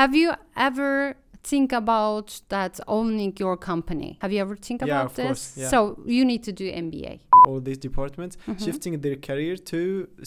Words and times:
have 0.00 0.14
you 0.22 0.30
ever 0.68 0.92
think 1.42 1.72
about 1.72 2.28
that 2.54 2.74
owning 2.86 3.32
your 3.44 3.56
company? 3.70 4.10
Have 4.22 4.32
you 4.34 4.40
ever 4.46 4.56
think 4.66 4.78
Yeah, 4.80 4.86
about 4.86 5.06
of 5.10 5.14
this? 5.16 5.26
course, 5.26 5.46
yeah. 5.60 5.68
So 5.74 5.78
you 6.16 6.22
need 6.24 6.42
to 6.48 6.52
do 6.52 6.64
MBA. 6.86 7.14
all 7.48 7.60
these 7.68 7.80
departments 7.88 8.34
Mhm. 8.46 8.58
shifting 8.66 8.94
their 9.04 9.16
career 9.28 9.56
to 9.72 9.80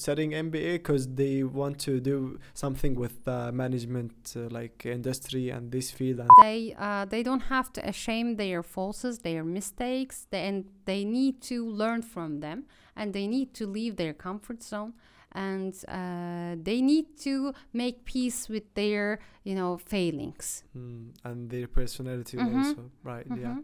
studying 0.03 0.31
MBA 0.47 0.71
because 0.81 1.03
they 1.21 1.35
want 1.61 1.75
to 1.87 1.93
do 2.11 2.17
something 2.63 2.93
with 3.03 3.15
the 3.29 3.39
management 3.63 4.13
uh, 4.35 4.39
like 4.59 4.77
industry 4.97 5.45
and 5.55 5.63
this 5.75 5.87
field 5.97 6.19
and 6.23 6.29
They 6.47 6.59
uh, 6.87 7.05
they 7.13 7.21
don't 7.29 7.45
have 7.55 7.67
to 7.75 7.79
shame 8.05 8.29
their 8.43 8.61
faults, 8.73 9.17
their 9.29 9.43
mistakes, 9.59 10.15
they, 10.31 10.43
and 10.49 10.57
they 10.89 11.01
need 11.19 11.35
to 11.51 11.57
learn 11.81 12.01
from 12.13 12.29
them, 12.45 12.59
and 12.99 13.07
they 13.17 13.27
need 13.35 13.49
to 13.59 13.63
leave 13.77 13.93
their 14.01 14.13
comfort 14.27 14.59
zone, 14.71 14.91
and 15.35 15.73
uh, 15.87 16.55
they 16.61 16.81
need 16.81 17.17
to 17.17 17.53
make 17.73 18.05
peace 18.05 18.47
with 18.49 18.63
their 18.75 19.19
you 19.43 19.55
know 19.55 19.77
failings. 19.77 20.63
mm, 20.77 21.09
and 21.23 21.49
their 21.49 21.67
personality 21.67 22.37
Mhm. 22.37 22.57
also 22.57 22.91
right 23.03 23.25
yeah 23.27 23.55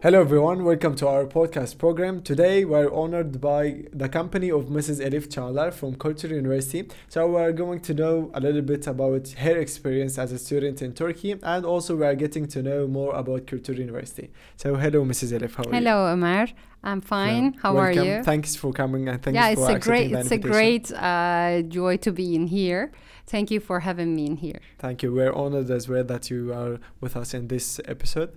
Hello 0.00 0.20
everyone, 0.20 0.62
welcome 0.62 0.94
to 0.94 1.08
our 1.08 1.24
podcast 1.24 1.76
program. 1.76 2.22
Today 2.22 2.64
we're 2.64 2.88
honored 2.94 3.40
by 3.40 3.82
the 3.92 4.08
company 4.08 4.48
of 4.48 4.66
Mrs. 4.66 5.00
Elif 5.00 5.28
Çağlar 5.28 5.74
from 5.74 5.96
Culture 5.96 6.28
University. 6.28 6.88
So 7.08 7.26
we're 7.26 7.50
going 7.50 7.80
to 7.80 7.94
know 7.94 8.30
a 8.32 8.38
little 8.38 8.62
bit 8.62 8.86
about 8.86 9.28
her 9.30 9.58
experience 9.58 10.16
as 10.16 10.30
a 10.30 10.38
student 10.38 10.82
in 10.82 10.92
Turkey 10.92 11.32
and 11.42 11.66
also 11.66 11.96
we're 11.96 12.14
getting 12.14 12.46
to 12.46 12.62
know 12.62 12.86
more 12.86 13.12
about 13.16 13.48
Culture 13.48 13.72
University. 13.72 14.30
So 14.56 14.76
hello 14.76 15.04
Mrs. 15.04 15.32
Elif, 15.36 15.56
how 15.56 15.64
are 15.64 15.66
you? 15.66 15.72
Hello, 15.72 16.06
Omar. 16.12 16.46
I'm 16.84 17.00
fine. 17.00 17.54
How 17.54 17.74
Welcome. 17.74 17.98
are 17.98 18.18
you? 18.18 18.22
Thanks 18.22 18.54
for 18.54 18.72
coming 18.72 19.08
and 19.08 19.20
thanks 19.20 19.34
yeah, 19.34 19.52
for 19.56 19.62
it's 19.62 19.84
a 19.84 19.88
great 19.90 20.12
it's 20.12 20.30
a 20.30 20.38
great 20.38 20.92
uh, 20.92 21.62
joy 21.62 21.96
to 21.96 22.12
be 22.12 22.36
in 22.36 22.46
here. 22.46 22.92
Thank 23.26 23.50
you 23.50 23.58
for 23.58 23.80
having 23.80 24.14
me 24.14 24.26
in 24.26 24.36
here. 24.36 24.60
Thank 24.78 25.02
you. 25.02 25.12
We're 25.12 25.32
honored 25.32 25.72
as 25.72 25.88
well 25.88 26.04
that 26.04 26.30
you 26.30 26.52
are 26.52 26.78
with 27.00 27.16
us 27.16 27.34
in 27.34 27.48
this 27.48 27.80
episode. 27.84 28.30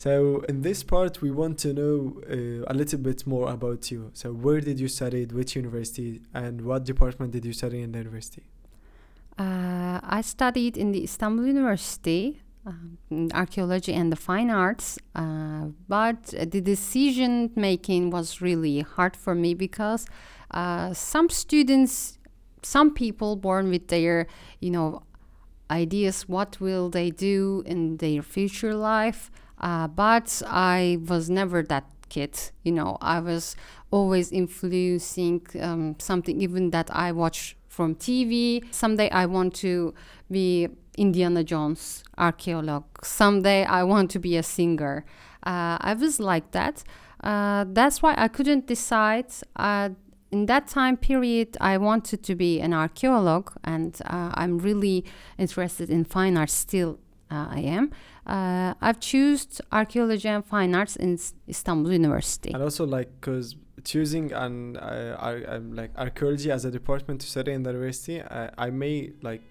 So, 0.00 0.42
in 0.48 0.62
this 0.62 0.82
part, 0.82 1.20
we 1.20 1.30
want 1.30 1.58
to 1.58 1.74
know 1.74 2.22
uh, 2.26 2.72
a 2.72 2.74
little 2.74 2.98
bit 2.98 3.26
more 3.26 3.50
about 3.52 3.90
you. 3.90 4.10
So, 4.14 4.32
where 4.32 4.58
did 4.58 4.80
you 4.80 4.88
study? 4.88 5.26
Which 5.26 5.54
university? 5.54 6.22
And 6.32 6.62
what 6.62 6.84
department 6.84 7.32
did 7.32 7.44
you 7.44 7.52
study 7.52 7.82
in 7.82 7.92
the 7.92 7.98
university? 7.98 8.44
Uh, 9.38 10.00
I 10.02 10.22
studied 10.22 10.78
in 10.78 10.92
the 10.92 11.04
Istanbul 11.04 11.44
University, 11.44 12.40
um, 12.64 12.96
archaeology 13.34 13.92
and 13.92 14.10
the 14.10 14.16
fine 14.16 14.48
arts, 14.48 14.98
uh, 15.14 15.66
but 15.86 16.32
the 16.54 16.62
decision 16.62 17.50
making 17.54 18.08
was 18.08 18.40
really 18.40 18.80
hard 18.80 19.14
for 19.14 19.34
me 19.34 19.52
because 19.52 20.06
uh, 20.52 20.94
some 20.94 21.28
students, 21.28 22.18
some 22.62 22.94
people 22.94 23.36
born 23.36 23.68
with 23.68 23.88
their, 23.88 24.28
you 24.60 24.70
know, 24.70 25.02
ideas, 25.70 26.26
what 26.26 26.58
will 26.58 26.88
they 26.88 27.10
do 27.10 27.62
in 27.66 27.98
their 27.98 28.22
future 28.22 28.74
life? 28.74 29.30
Uh, 29.60 29.86
but 29.88 30.42
I 30.46 30.98
was 31.06 31.28
never 31.28 31.62
that 31.64 31.84
kid, 32.08 32.38
you 32.62 32.72
know, 32.72 32.98
I 33.00 33.20
was 33.20 33.56
always 33.90 34.32
influencing 34.32 35.46
um, 35.60 35.96
something 35.98 36.40
even 36.40 36.70
that 36.70 36.88
I 36.90 37.12
watch 37.12 37.56
from 37.68 37.94
TV. 37.94 38.64
Someday 38.72 39.08
I 39.10 39.26
want 39.26 39.54
to 39.56 39.94
be 40.30 40.68
Indiana 40.98 41.42
Jones 41.44 42.04
archaeologist. 42.18 42.84
Someday 43.04 43.64
I 43.64 43.84
want 43.84 44.10
to 44.10 44.18
be 44.18 44.36
a 44.36 44.42
singer. 44.42 45.04
Uh, 45.44 45.78
I 45.80 45.94
was 45.94 46.20
like 46.20 46.50
that. 46.50 46.82
Uh, 47.22 47.64
that's 47.68 48.02
why 48.02 48.14
I 48.16 48.28
couldn't 48.28 48.66
decide. 48.66 49.32
Uh, 49.56 49.90
in 50.30 50.46
that 50.46 50.68
time 50.68 50.96
period, 50.96 51.56
I 51.60 51.76
wanted 51.76 52.22
to 52.22 52.34
be 52.34 52.60
an 52.60 52.72
archaeologist, 52.72 53.56
and 53.64 53.98
uh, 54.06 54.30
I'm 54.34 54.58
really 54.58 55.04
interested 55.38 55.90
in 55.90 56.04
fine 56.04 56.36
arts. 56.36 56.52
Still, 56.52 56.98
uh, 57.30 57.46
I 57.50 57.60
am. 57.60 57.90
Uh, 58.26 58.74
I've 58.80 59.00
chosen 59.00 59.48
archaeology 59.72 60.28
and 60.28 60.44
fine 60.44 60.74
arts 60.74 60.96
in 60.96 61.14
S- 61.14 61.34
Istanbul 61.48 61.92
University. 61.92 62.52
And 62.52 62.62
also, 62.62 62.84
like, 62.86 63.08
because 63.20 63.56
choosing 63.84 64.32
an 64.32 64.76
uh, 64.76 65.42
um, 65.48 65.74
like 65.74 65.90
archaeology 65.96 66.50
as 66.50 66.64
a 66.64 66.70
department 66.70 67.20
to 67.22 67.26
study 67.26 67.52
in 67.52 67.62
the 67.62 67.70
university, 67.70 68.20
uh, 68.20 68.50
I 68.58 68.70
may 68.70 69.12
like 69.22 69.42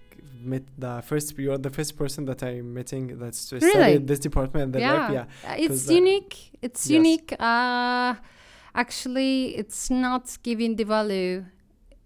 met 0.42 0.62
the 0.78 1.02
first. 1.04 1.38
You 1.38 1.52
are 1.52 1.58
the 1.58 1.70
first 1.70 1.96
person 1.96 2.24
that 2.26 2.42
I'm 2.42 2.72
meeting 2.74 3.18
that's 3.18 3.52
Really? 3.52 3.70
studied 3.70 4.06
this 4.06 4.18
department 4.18 4.74
yeah, 4.76 4.92
life. 4.92 5.12
Yeah. 5.12 5.50
Uh, 5.50 5.54
it's 5.58 5.88
unique. 5.90 6.52
It's 6.62 6.86
Yes. 6.88 6.96
unique. 6.96 7.32
Uh, 7.38 8.14
actually, 8.74 9.56
it's 9.56 9.90
not 9.90 10.36
giving 10.42 10.76
the 10.76 10.84
value 10.84 11.44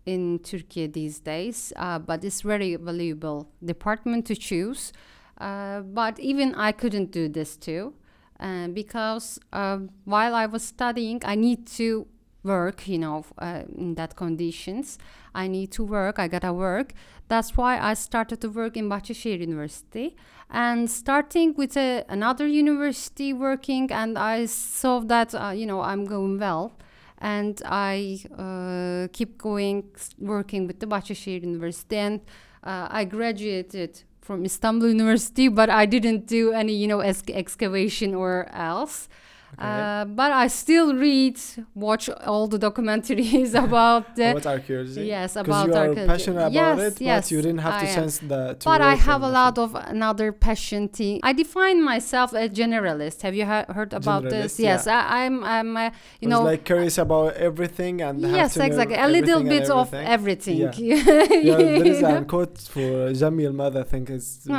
in 0.07 0.39
Turkey 0.41 0.87
these 0.87 1.19
days, 1.21 1.73
uh, 1.77 1.99
but 1.99 2.25
it's 2.25 2.43
very 2.43 2.77
valuable 2.77 3.49
department 3.65 4.27
to 4.27 4.35
choose. 4.37 4.93
Uh, 5.39 5.81
but 5.81 6.19
even 6.19 6.55
I 6.55 6.73
couldn't 6.73 7.11
do 7.11 7.29
this 7.29 7.57
too, 7.57 7.95
uh, 8.41 8.69
because 8.69 9.39
uh, 9.53 9.79
while 10.05 10.35
I 10.35 10.47
was 10.47 10.63
studying, 10.63 11.21
I 11.25 11.35
need 11.35 11.67
to 11.79 12.07
work. 12.43 12.87
You 12.87 12.99
know, 12.99 13.25
uh, 13.39 13.63
in 13.77 13.95
that 13.95 14.17
conditions, 14.17 14.99
I 15.35 15.49
need 15.49 15.73
to 15.73 15.85
work. 15.85 16.19
I 16.19 16.29
gotta 16.29 16.53
work. 16.53 16.93
That's 17.29 17.57
why 17.57 17.79
I 17.79 17.95
started 17.95 18.41
to 18.43 18.49
work 18.49 18.77
in 18.77 18.89
Bahçeşehir 18.89 19.41
University 19.41 20.15
and 20.51 20.91
starting 20.91 21.55
with 21.55 21.77
a, 21.77 22.05
another 22.09 22.47
university 22.47 23.33
working 23.33 23.91
and 23.91 24.19
i 24.19 24.47
saw 24.47 25.01
that 25.01 25.35
uh, 25.35 25.51
you 25.51 25.67
know 25.67 25.81
i'm 25.81 26.05
going 26.05 26.39
well 26.39 26.73
and 27.19 27.63
i 27.65 28.21
uh, 28.39 29.09
keep 29.13 29.39
going 29.39 29.85
working 30.19 30.67
with 30.67 30.81
the 30.81 30.87
Bahçeşehir 30.87 31.43
University 31.43 31.97
and 31.97 32.21
uh, 32.63 32.87
i 32.91 33.05
graduated 33.05 34.03
from 34.25 34.45
istanbul 34.45 34.89
university 34.89 35.49
but 35.49 35.69
i 35.69 35.85
didn't 35.85 36.27
do 36.27 36.53
any 36.53 36.73
you 36.73 36.89
know 36.89 37.01
ex- 37.01 37.23
excavation 37.29 38.15
or 38.15 38.49
else 38.53 39.09
Okay. 39.55 39.67
uh, 39.67 40.05
but 40.05 40.31
i 40.33 40.47
still 40.49 40.95
read 40.95 41.39
watch 41.75 42.09
all 42.27 42.47
the 42.47 42.59
documentaries 42.59 43.55
about 43.65 44.17
the 44.17 44.31
about 44.31 44.47
archaeology. 44.47 45.05
yes 45.05 45.37
about 45.37 45.67
you 45.67 45.73
are 45.73 45.89
archaeology. 45.89 46.07
passionate 46.07 46.47
about 46.47 46.53
yes, 46.53 46.79
it, 46.93 47.01
yes, 47.01 47.25
but 47.25 47.31
you 47.31 47.43
didn't 47.43 47.59
have 47.59 47.75
I 47.75 47.87
am. 47.87 47.95
chance 47.95 48.19
the, 48.19 48.57
to 48.59 48.65
but 48.65 48.81
I 48.81 48.95
have 48.95 49.23
a 49.23 49.29
lot 49.29 49.59
of 49.59 49.75
another 49.75 50.33
passion 50.33 50.89
thing. 50.89 51.21
I 51.23 51.33
define 51.33 51.83
myself 51.83 52.33
a 52.33 52.49
generalist. 52.49 53.23
Have 53.23 53.35
you 53.35 53.45
he- 53.45 53.73
heard 53.73 53.93
about 53.93 54.23
this? 54.25 54.59
Yes, 54.59 54.87
yeah. 54.87 55.07
I, 55.07 55.25
I'm. 55.25 55.45
I'm. 55.45 55.77
Uh, 55.77 55.91
you 56.21 56.29
know. 56.29 56.43
like 56.43 56.65
curious 56.65 56.99
about 56.99 57.35
everything 57.35 58.01
and 58.03 58.25
have 58.25 58.35
yes, 58.35 58.55
to 58.55 58.65
exactly. 58.65 58.97
A 58.97 59.09
little 59.09 59.43
bit 59.43 59.71
of 59.71 59.93
everything. 59.95 60.59
Yeah. 60.59 60.73
yeah, 60.79 61.57
there 61.57 61.87
is 61.87 62.03
a 62.03 62.25
quote 62.25 62.59
for 62.59 62.89
Jamil 63.21 63.55
Mad, 63.55 63.77
I 63.77 63.83
think, 63.83 64.11
is 64.11 64.41
he 64.45 64.51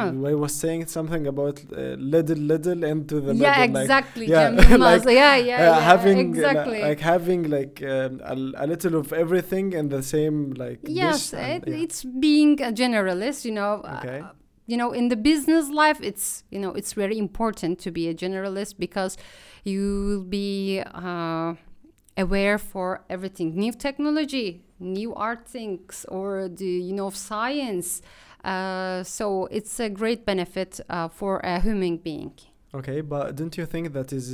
was 0.46 0.54
saying 0.54 0.88
something 0.88 1.28
about 1.28 1.60
uh, 1.72 1.96
little, 2.14 2.38
little 2.38 2.84
into 2.84 3.20
the 3.22 3.34
yeah, 3.34 3.60
middle. 3.60 3.74
like, 3.74 3.84
exactly. 3.84 4.26
yeah, 4.28 4.52
Jamil 4.52 4.80
like, 4.86 5.16
yeah, 5.16 5.36
yeah, 5.36 5.56
uh, 5.56 5.64
yeah, 5.64 5.80
having 5.82 6.18
li- 6.18 6.24
exactly. 6.24 6.82
like 6.82 7.00
having 7.00 7.50
like 7.50 7.84
um, 7.84 8.22
a, 8.24 8.34
a 8.64 8.68
little 8.68 8.96
of 8.96 9.14
everything 9.14 9.74
in 9.74 9.90
the 9.90 10.04
same 10.04 10.52
like 10.54 10.80
yes, 10.84 11.34
and- 11.34 11.68
it, 11.68 11.74
it's 11.84 12.04
being 12.04 12.62
a 12.62 12.72
generalist. 12.72 13.46
You 13.46 13.52
know. 13.52 13.82
uh, 13.82 14.32
you 14.68 14.78
know 14.78 14.92
in 14.92 15.10
the 15.10 15.16
business 15.16 15.70
life 15.70 16.00
it's 16.02 16.44
you 16.50 16.60
know 16.60 16.72
it's 16.72 16.94
very 16.94 17.18
important 17.18 17.78
to 17.80 17.92
be 17.92 18.08
a 18.08 18.14
generalist 18.14 18.80
because 18.80 19.16
you 19.64 20.06
will 20.08 20.24
be 20.24 20.82
uh, 20.94 21.54
aware 22.18 22.58
for 22.58 23.04
everything 23.10 23.56
new 23.56 23.72
technology 23.72 24.64
new 24.80 25.14
art 25.14 25.48
things 25.48 26.06
or 26.10 26.48
the 26.50 26.66
you 26.66 26.94
know 26.94 27.10
science 27.10 28.02
uh, 28.44 29.04
so 29.04 29.46
it's 29.52 29.80
a 29.80 29.90
great 29.90 30.26
benefit 30.26 30.80
uh, 30.90 31.08
for 31.08 31.40
a 31.40 31.60
human 31.60 31.98
being 31.98 32.34
Okay, 32.80 33.00
but 33.02 33.36
don't 33.40 33.56
you 33.60 33.66
think 33.74 33.84
that 33.98 34.10
is 34.20 34.26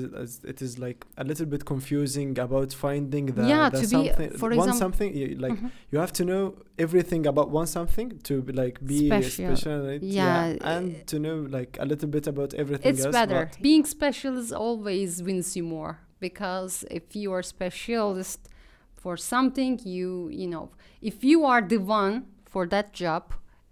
it 0.53 0.59
is 0.66 0.72
like 0.85 1.00
a 1.18 1.24
little 1.29 1.46
bit 1.53 1.63
confusing 1.74 2.31
about 2.47 2.69
finding 2.85 3.25
the, 3.38 3.46
Yeah, 3.53 3.69
the 3.69 3.78
to 3.81 3.84
be, 3.84 3.88
something 3.97 4.29
for 4.41 4.50
one 4.50 4.57
example- 4.69 4.79
something 4.85 5.09
you, 5.19 5.28
like 5.46 5.57
Mhm. 5.59 5.69
you 5.91 5.97
have 6.06 6.13
to 6.19 6.24
know 6.31 6.44
everything 6.85 7.24
about 7.34 7.47
one 7.59 7.68
something 7.78 8.09
to 8.29 8.34
be, 8.46 8.52
like 8.63 8.75
be 8.91 8.99
Special. 9.08 9.46
special, 9.55 9.79
in 9.85 9.96
it, 9.96 10.03
Yeah, 10.03 10.55
and 10.73 10.85
to 11.11 11.16
know 11.26 11.38
like 11.58 11.72
a 11.84 11.85
little 11.91 12.09
bit 12.16 12.26
about 12.34 12.49
everything 12.61 12.90
it's 12.91 13.05
else 13.05 13.14
better 13.20 13.41
being 13.70 13.84
special 13.97 14.34
is 14.43 14.52
always 14.66 15.11
wins 15.28 15.49
you 15.58 15.64
more 15.78 15.93
because 16.28 16.73
if 16.99 17.05
you 17.22 17.29
are 17.35 17.43
specialist 17.55 18.40
for 19.03 19.14
something 19.34 19.73
you 19.96 20.09
you 20.41 20.47
know 20.53 20.66
if 21.09 21.16
you 21.29 21.38
are 21.52 21.61
the 21.73 21.82
one 22.03 22.16
for 22.53 22.64
that 22.76 22.88
job 23.03 23.23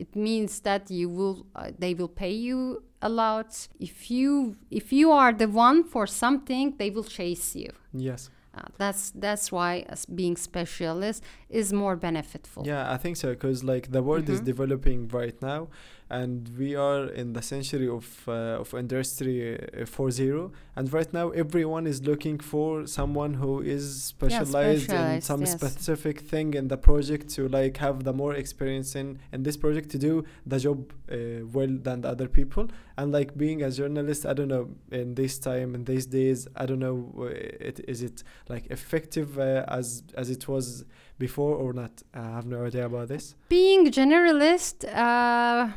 it 0.04 0.12
means 0.28 0.52
that 0.68 0.84
you 1.00 1.08
will 1.18 1.38
uh, 1.56 1.72
they 1.84 1.94
will 2.00 2.14
pay 2.24 2.36
you 2.50 2.60
a 3.02 3.10
lot 3.10 3.68
if 3.80 4.12
you 4.12 4.56
if 4.70 4.92
you 4.92 5.12
are 5.12 5.32
the 5.34 5.48
one 5.48 5.84
for 5.84 6.06
something 6.08 6.76
they 6.78 6.90
will 6.90 7.04
chase 7.20 7.56
you 7.56 7.72
yes 7.94 8.30
Uh, 8.60 8.62
that's 8.82 9.04
that's 9.26 9.52
why 9.56 9.72
being 10.20 10.36
specialist 10.36 11.20
is 11.60 11.72
more 11.72 11.96
benefitful. 11.96 12.64
Yeah, 12.72 12.94
I 12.96 12.98
think 13.04 13.16
so 13.22 13.28
because 13.36 13.60
like 13.74 13.86
the 13.98 14.02
world 14.08 14.28
is 14.34 14.40
Mhm. 14.42 14.46
developing 14.52 15.00
right 15.20 15.38
now, 15.52 15.62
and 16.10 16.50
we 16.58 16.76
are 16.76 17.06
in 17.06 17.34
the 17.34 17.42
century 17.42 17.88
of 17.88 18.24
uh, 18.28 18.62
of 18.62 18.74
industry 18.74 19.56
uh, 19.56 19.86
4.0 19.86 20.52
and 20.76 20.92
right 20.92 21.14
now 21.14 21.30
everyone 21.30 21.86
is 21.86 22.02
looking 22.02 22.40
for 22.40 22.88
someone 22.88 23.36
who 23.36 23.62
is 23.62 24.04
specialized 24.04 24.90
in 24.90 24.90
specialized, 24.90 25.24
some 25.24 25.42
yes. 25.42 25.54
specific 25.54 26.22
thing 26.22 26.54
in 26.56 26.68
the 26.68 26.78
project 26.78 27.30
to 27.30 27.48
like 27.48 27.78
have 27.78 28.04
the 28.04 28.14
more 28.14 28.34
experience 28.34 28.96
in 28.96 29.20
in 29.32 29.44
this 29.44 29.58
project 29.58 29.90
to 29.92 29.98
do 29.98 30.24
the 30.46 30.58
job 30.58 30.92
uh, 31.12 31.46
well 31.54 31.70
than 31.70 32.02
the 32.02 32.10
other 32.10 32.28
people. 32.28 32.68
And 32.98 33.14
like 33.14 33.38
being 33.38 33.62
a 33.64 33.68
generalist 33.68 34.28
i 34.30 34.34
don't 34.34 34.50
know 34.50 34.68
in 34.92 35.16
this 35.16 35.40
time 35.40 35.74
in 35.74 35.86
these 35.86 36.06
days 36.06 36.50
i 36.58 36.66
don't 36.66 36.80
know 36.80 37.14
uh, 37.18 37.28
it, 37.70 37.80
is 37.88 38.02
it 38.04 38.24
like 38.50 38.68
effective 38.70 39.40
uh, 39.40 39.64
as 39.70 40.04
as 40.18 40.30
it 40.30 40.50
was 40.50 40.84
before 41.20 41.56
or 41.56 41.74
not? 41.74 42.02
I 42.14 42.22
have 42.22 42.48
no 42.48 42.66
idea 42.66 42.86
about 42.86 43.10
this. 43.10 43.36
Being 43.50 43.92
generalist 43.92 44.86
uh, 44.88 45.70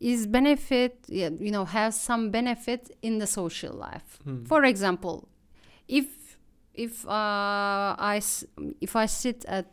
is 0.00 0.26
benefit 0.26 0.92
you 1.08 1.50
know 1.50 1.64
has 1.64 2.00
some 2.00 2.30
benefit 2.30 2.90
in 3.02 3.18
the 3.18 3.26
social 3.26 3.74
life 3.74 4.18
Hmm. 4.24 4.44
for 4.44 4.64
example 4.64 5.28
if 5.88 6.06
if 6.74 7.04
uh, 7.06 7.10
i 8.14 8.20
if 8.80 8.96
i 8.96 9.06
sit 9.06 9.44
at 9.46 9.66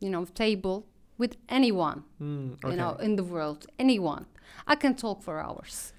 you 0.00 0.10
know 0.10 0.24
table 0.24 0.86
with 1.18 1.36
anyone 1.48 2.02
Hmm, 2.18 2.52
okay. 2.52 2.70
you 2.70 2.76
know 2.76 2.92
in 3.06 3.16
the 3.16 3.24
world 3.24 3.66
anyone 3.78 4.24
i 4.66 4.74
can 4.76 4.94
talk 4.94 5.22
for 5.22 5.38
hours 5.40 5.92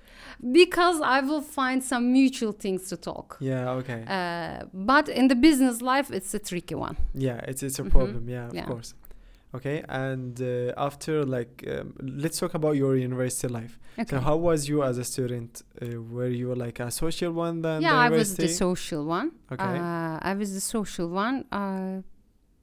because 0.51 1.01
i 1.01 1.19
will 1.21 1.41
find 1.41 1.83
some 1.83 2.11
mutual 2.13 2.51
things 2.51 2.87
to 2.89 2.97
talk 2.97 3.37
yeah 3.39 3.69
okay 3.79 4.03
uh, 4.07 4.65
but 4.73 5.09
in 5.09 5.27
the 5.27 5.35
business 5.35 5.81
life 5.81 6.11
it's 6.11 6.33
a 6.33 6.39
tricky 6.39 6.75
one 6.75 6.95
yeah 7.13 7.39
it's 7.49 7.61
it's 7.63 7.79
a 7.79 7.83
Mhm. 7.83 7.91
problem 7.91 8.29
yeah 8.29 8.47
of 8.47 8.53
Yeah. 8.55 8.65
course 8.65 8.93
okay 9.55 9.83
and 9.89 10.41
uh, 10.41 10.73
after 10.77 11.23
like 11.23 11.63
um, 11.67 11.93
let's 12.01 12.39
talk 12.39 12.53
about 12.53 12.75
your 12.75 12.95
university 12.95 13.47
life. 13.47 13.79
Okay. 13.99 14.15
so 14.15 14.19
how 14.19 14.35
was 14.35 14.67
you 14.69 14.83
as 14.83 14.97
a 14.97 15.03
student? 15.03 15.63
Uh, 15.81 16.01
were 16.01 16.27
you 16.27 16.53
like 16.53 16.79
a 16.79 16.91
social 16.91 17.31
one 17.31 17.61
then 17.61 17.81
yeah 17.81 17.93
the 17.93 17.97
i 17.97 18.09
was 18.09 18.35
the 18.35 18.47
social 18.47 19.05
one. 19.05 19.31
Okay. 19.51 19.63
Uh, 19.63 20.19
i 20.21 20.33
was 20.37 20.53
the 20.53 20.61
social 20.61 21.07
one 21.09 21.45
uh, 21.51 22.01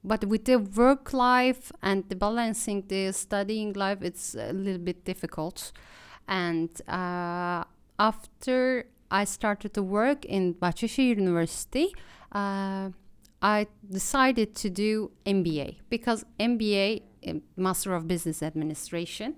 but 0.03 0.23
with 0.25 0.45
the 0.45 0.57
work 0.57 1.13
life 1.13 1.71
and 1.81 2.07
the 2.09 2.15
balancing 2.15 2.83
the 2.87 3.11
studying 3.11 3.73
life 3.73 3.99
it's 4.01 4.35
a 4.35 4.53
little 4.53 4.79
bit 4.79 5.03
difficult. 5.05 5.71
And 6.27 6.69
uh, 6.87 7.63
after 7.99 8.85
i 9.11 9.23
started 9.25 9.73
to 9.73 9.83
work 9.83 10.25
in 10.25 10.53
Bahçeşehir 10.55 11.17
University 11.17 11.87
uh, 12.31 12.89
i 13.53 13.67
decided 13.99 14.49
to 14.63 14.67
do 14.69 14.91
mba 15.37 15.67
because 15.89 16.19
mba 16.39 16.85
uh, 17.27 17.33
master 17.55 17.91
of 17.97 18.01
business 18.07 18.39
administration 18.41 19.29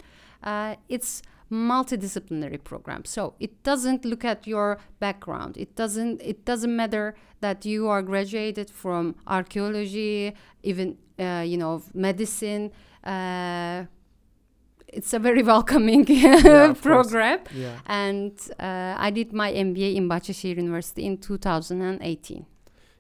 uh, 0.44 0.75
it's 0.88 1.21
multidisciplinary 1.51 2.62
program. 2.63 3.06
So 3.06 3.33
it 3.39 3.63
doesn't 3.63 4.06
look 4.06 4.25
at 4.25 4.48
your 4.48 4.80
background. 5.00 5.57
It 5.57 5.75
doesn't 5.75 6.21
it 6.21 6.45
doesn't 6.45 6.75
matter 6.75 7.15
that 7.42 7.65
you 7.65 7.88
are 7.88 8.01
graduated 8.01 8.69
from 8.69 9.15
archaeology 9.27 10.33
even 10.63 10.98
uh, 11.19 11.44
you 11.45 11.57
know 11.57 11.81
medicine 11.94 12.71
uh, 13.03 13.86
it's 14.88 15.13
a 15.13 15.19
very 15.19 15.44
welcoming 15.53 16.06
Yeah, 16.07 16.74
program. 16.81 17.39
Yeah. 17.53 17.77
And 17.86 18.33
uh, 18.60 18.95
i 18.98 19.10
did 19.12 19.33
my 19.33 19.53
mba 19.53 19.95
in 19.95 20.10
Bahçeşehir 20.10 20.57
university 20.57 21.03
in 21.06 21.18
2018 21.18 22.45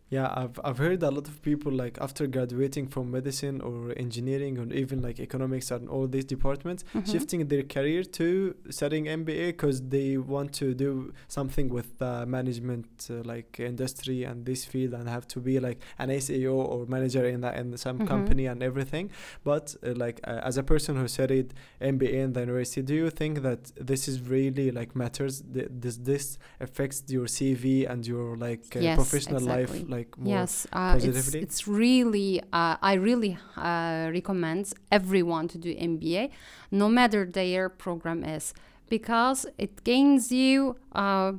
yeah 0.09 0.31
i've 0.37 0.57
i've 0.63 0.77
heard 0.77 1.03
a 1.03 1.11
lot 1.11 1.27
of 1.27 1.41
people 1.41 1.71
like 1.71 1.97
after 1.99 2.27
graduating 2.27 2.87
from 2.87 3.11
medicine 3.11 3.59
or 3.61 3.91
engineering 3.97 4.57
or 4.57 4.65
even 4.73 5.01
like 5.01 5.19
economics 5.19 5.69
and 5.71 5.89
all 5.89 6.07
these 6.07 6.23
departments 6.25 6.83
Mhm. 6.95 7.11
shifting 7.11 7.47
their 7.47 7.63
career 7.63 8.03
to 8.03 8.55
studying 8.69 9.05
MBA 9.07 9.47
because 9.47 9.81
they 9.95 10.17
want 10.17 10.53
to 10.61 10.73
do 10.73 11.11
something 11.27 11.67
with 11.69 11.97
the 11.97 12.25
management 12.25 12.87
uh, 13.09 13.15
like 13.33 13.59
industry 13.59 14.23
and 14.23 14.45
this 14.45 14.63
field 14.65 14.93
and 14.93 15.09
have 15.09 15.27
to 15.27 15.39
be 15.39 15.59
like 15.59 15.79
an 15.99 16.09
CEO 16.09 16.55
or 16.55 16.85
manager 16.87 17.25
in 17.25 17.41
that 17.41 17.55
in 17.59 17.75
some 17.77 17.99
Mhm. 17.99 18.07
company 18.07 18.45
and 18.47 18.63
everything. 18.63 19.09
But 19.43 19.75
uh, 19.83 19.93
like 20.05 20.17
uh, 20.25 20.39
as 20.49 20.57
a 20.57 20.63
person 20.63 20.95
who 20.95 21.07
studied 21.07 21.53
MBA 21.81 22.13
in 22.25 22.33
the 22.33 22.41
university, 22.41 22.81
do 22.81 22.95
you 22.95 23.09
think 23.09 23.41
that 23.41 23.61
this 23.91 24.07
is 24.07 24.21
really 24.29 24.71
like 24.71 24.95
matters? 24.95 25.43
Th- 25.53 25.69
Does 25.79 25.97
this 26.11 26.37
affects 26.61 27.03
your 27.09 27.25
CV 27.27 27.85
and 27.91 28.05
your 28.07 28.37
like 28.37 28.65
uh, 28.75 28.79
Yes, 28.79 28.95
professional 28.95 29.41
life 29.57 29.69
exactly. 29.71 29.93
Like 29.97 30.11
more? 30.17 30.33
yes 30.35 30.51
uh, 30.73 30.99
it's, 31.01 31.33
it's 31.45 31.67
really 31.67 32.31
uh, 32.59 32.75
i 32.91 32.93
really 32.93 33.33
uh, 33.57 34.09
recommend 34.17 34.63
everyone 34.91 35.45
to 35.47 35.57
do 35.57 35.69
mba 35.93 36.29
no 36.71 36.87
matter 36.97 37.21
their 37.39 37.69
program 37.69 38.19
is 38.23 38.53
because 38.89 39.45
it 39.57 39.83
gains 39.83 40.31
you 40.31 40.75
uh, 40.93 41.33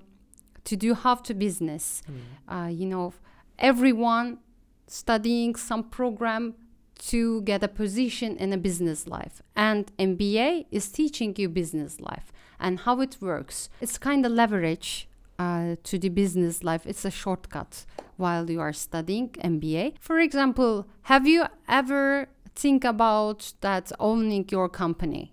to 0.65 0.77
do 0.77 0.95
half 0.95 1.23
to 1.23 1.35
business. 1.35 2.03
Uh, 2.49 2.69
you 2.71 2.87
know 2.87 3.13
everyone 3.59 4.39
studying 4.87 5.55
some 5.55 5.83
program 5.83 6.55
to 6.99 7.43
get 7.43 7.63
a 7.63 7.69
position 7.69 8.37
in 8.37 8.53
a 8.53 8.57
business 8.57 9.07
life 9.07 9.43
and 9.55 9.93
mba 9.99 10.67
is 10.71 10.89
teaching 10.91 11.35
you 11.37 11.49
business 11.49 12.01
life 12.01 12.33
and 12.61 12.81
how 12.81 13.01
it 13.01 13.17
works. 13.21 13.71
It's 13.81 13.99
kind 13.99 14.27
of 14.27 14.33
leverage 14.33 15.09
uh, 15.39 15.77
to 15.85 15.99
the 15.99 16.09
business 16.09 16.63
life 16.65 16.87
it's 16.87 17.05
a 17.05 17.11
shortcut 17.11 17.87
while 18.17 18.51
you 18.51 18.61
are 18.61 18.73
studying 18.73 19.29
mba 19.31 19.95
for 20.01 20.19
example 20.19 20.87
have 21.03 21.27
you 21.27 21.45
ever 21.69 22.27
think 22.55 22.85
about 22.85 23.53
that 23.61 23.93
owning 24.01 24.45
your 24.51 24.69
company 24.69 25.33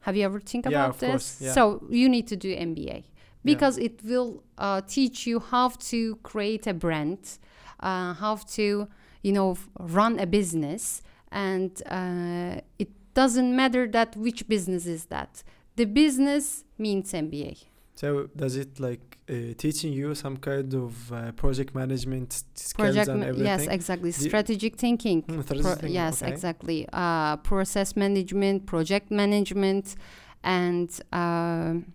have 0.00 0.16
you 0.16 0.24
ever 0.24 0.40
think 0.40 0.64
Yeah, 0.66 0.70
about 0.70 0.90
of 0.94 1.00
this 1.00 1.10
course, 1.10 1.40
yeah. 1.40 1.52
so 1.52 1.82
you 1.90 2.08
need 2.08 2.26
to 2.28 2.36
do 2.36 2.54
mba 2.56 3.04
because 3.44 3.78
it 3.78 4.02
will 4.04 4.42
uh, 4.58 4.80
teach 4.88 5.24
you 5.24 5.38
how 5.38 5.68
to 5.68 6.16
create 6.24 6.66
a 6.66 6.74
brand, 6.74 7.38
uh, 7.78 8.12
how 8.14 8.34
to, 8.56 8.88
you 9.22 9.32
know, 9.32 9.56
run 9.78 10.18
a 10.18 10.26
business, 10.26 11.00
and 11.30 11.80
uh, 11.86 12.60
it 12.80 12.88
doesn't 13.14 13.54
matter 13.54 13.86
that 13.86 14.16
which 14.16 14.48
business 14.48 14.84
is 14.86 15.04
that. 15.06 15.44
The 15.76 15.84
business 15.84 16.64
means 16.76 17.12
MBA. 17.12 17.66
So 17.96 18.28
does 18.36 18.56
it 18.56 18.78
like 18.78 19.18
uh, 19.28 19.34
teaching 19.56 19.92
you 19.92 20.14
some 20.14 20.36
kind 20.36 20.72
of 20.74 21.12
uh, 21.12 21.32
project 21.32 21.74
management 21.74 22.30
skills 22.54 22.74
Project, 22.74 23.08
and 23.08 23.24
everything? 23.24 23.46
yes, 23.46 23.66
exactly. 23.78 24.10
You- 24.10 24.28
Strategic 24.30 24.76
thinking. 24.76 25.22
Strategic 25.22 25.64
thinking, 25.66 25.92
yes, 25.94 26.22
okay. 26.22 26.30
exactly. 26.32 26.88
Uh, 26.92 27.36
process 27.38 27.96
management, 27.96 28.66
project 28.66 29.10
management, 29.10 29.96
and 30.44 30.90
um 31.12 31.92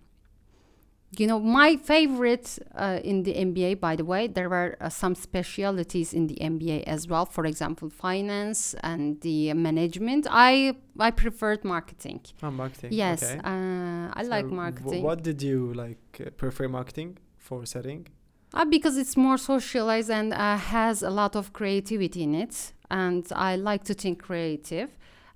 you 1.18 1.28
know 1.28 1.40
my 1.40 1.76
favorite 1.76 2.58
uh, 2.76 3.00
in 3.04 3.24
the 3.24 3.34
MBA. 3.34 3.80
By 3.80 3.96
the 3.96 4.06
way, 4.06 4.28
there 4.28 4.50
were 4.50 4.78
uh, 4.80 4.90
some 4.90 5.14
specialities 5.16 6.14
in 6.14 6.28
the 6.28 6.36
MBA 6.36 6.84
as 6.84 7.08
well. 7.08 7.26
For 7.26 7.46
example, 7.46 7.90
finance 7.90 8.76
and 8.82 9.20
the 9.22 9.54
management. 9.54 10.26
I 10.30 10.76
I 11.00 11.12
preferred 11.12 11.64
marketing. 11.66 12.22
Oh, 12.44 12.52
marketing. 12.52 12.92
Yes, 12.94 13.24
Okay. 13.24 13.40
uh, 13.44 14.12
I 14.14 14.22
So 14.24 14.30
like 14.30 14.46
marketing. 14.46 15.04
what 15.04 15.24
did 15.24 15.42
you 15.42 15.74
like 15.74 16.22
uh, 16.26 16.30
prefer 16.32 16.68
marketing 16.68 17.18
for 17.38 17.66
setting? 17.66 18.08
Uh, 18.54 18.66
because 18.66 18.98
it's 18.98 19.16
more 19.16 19.38
socialized 19.38 20.10
and 20.10 20.34
uh, 20.34 20.58
has 20.58 21.04
a 21.04 21.10
lot 21.10 21.36
of 21.36 21.54
creativity 21.54 22.24
in 22.24 22.36
it, 22.36 22.74
and 22.90 23.26
I 23.36 23.56
like 23.56 23.84
to 23.86 23.94
think 23.94 24.22
creative. 24.22 24.90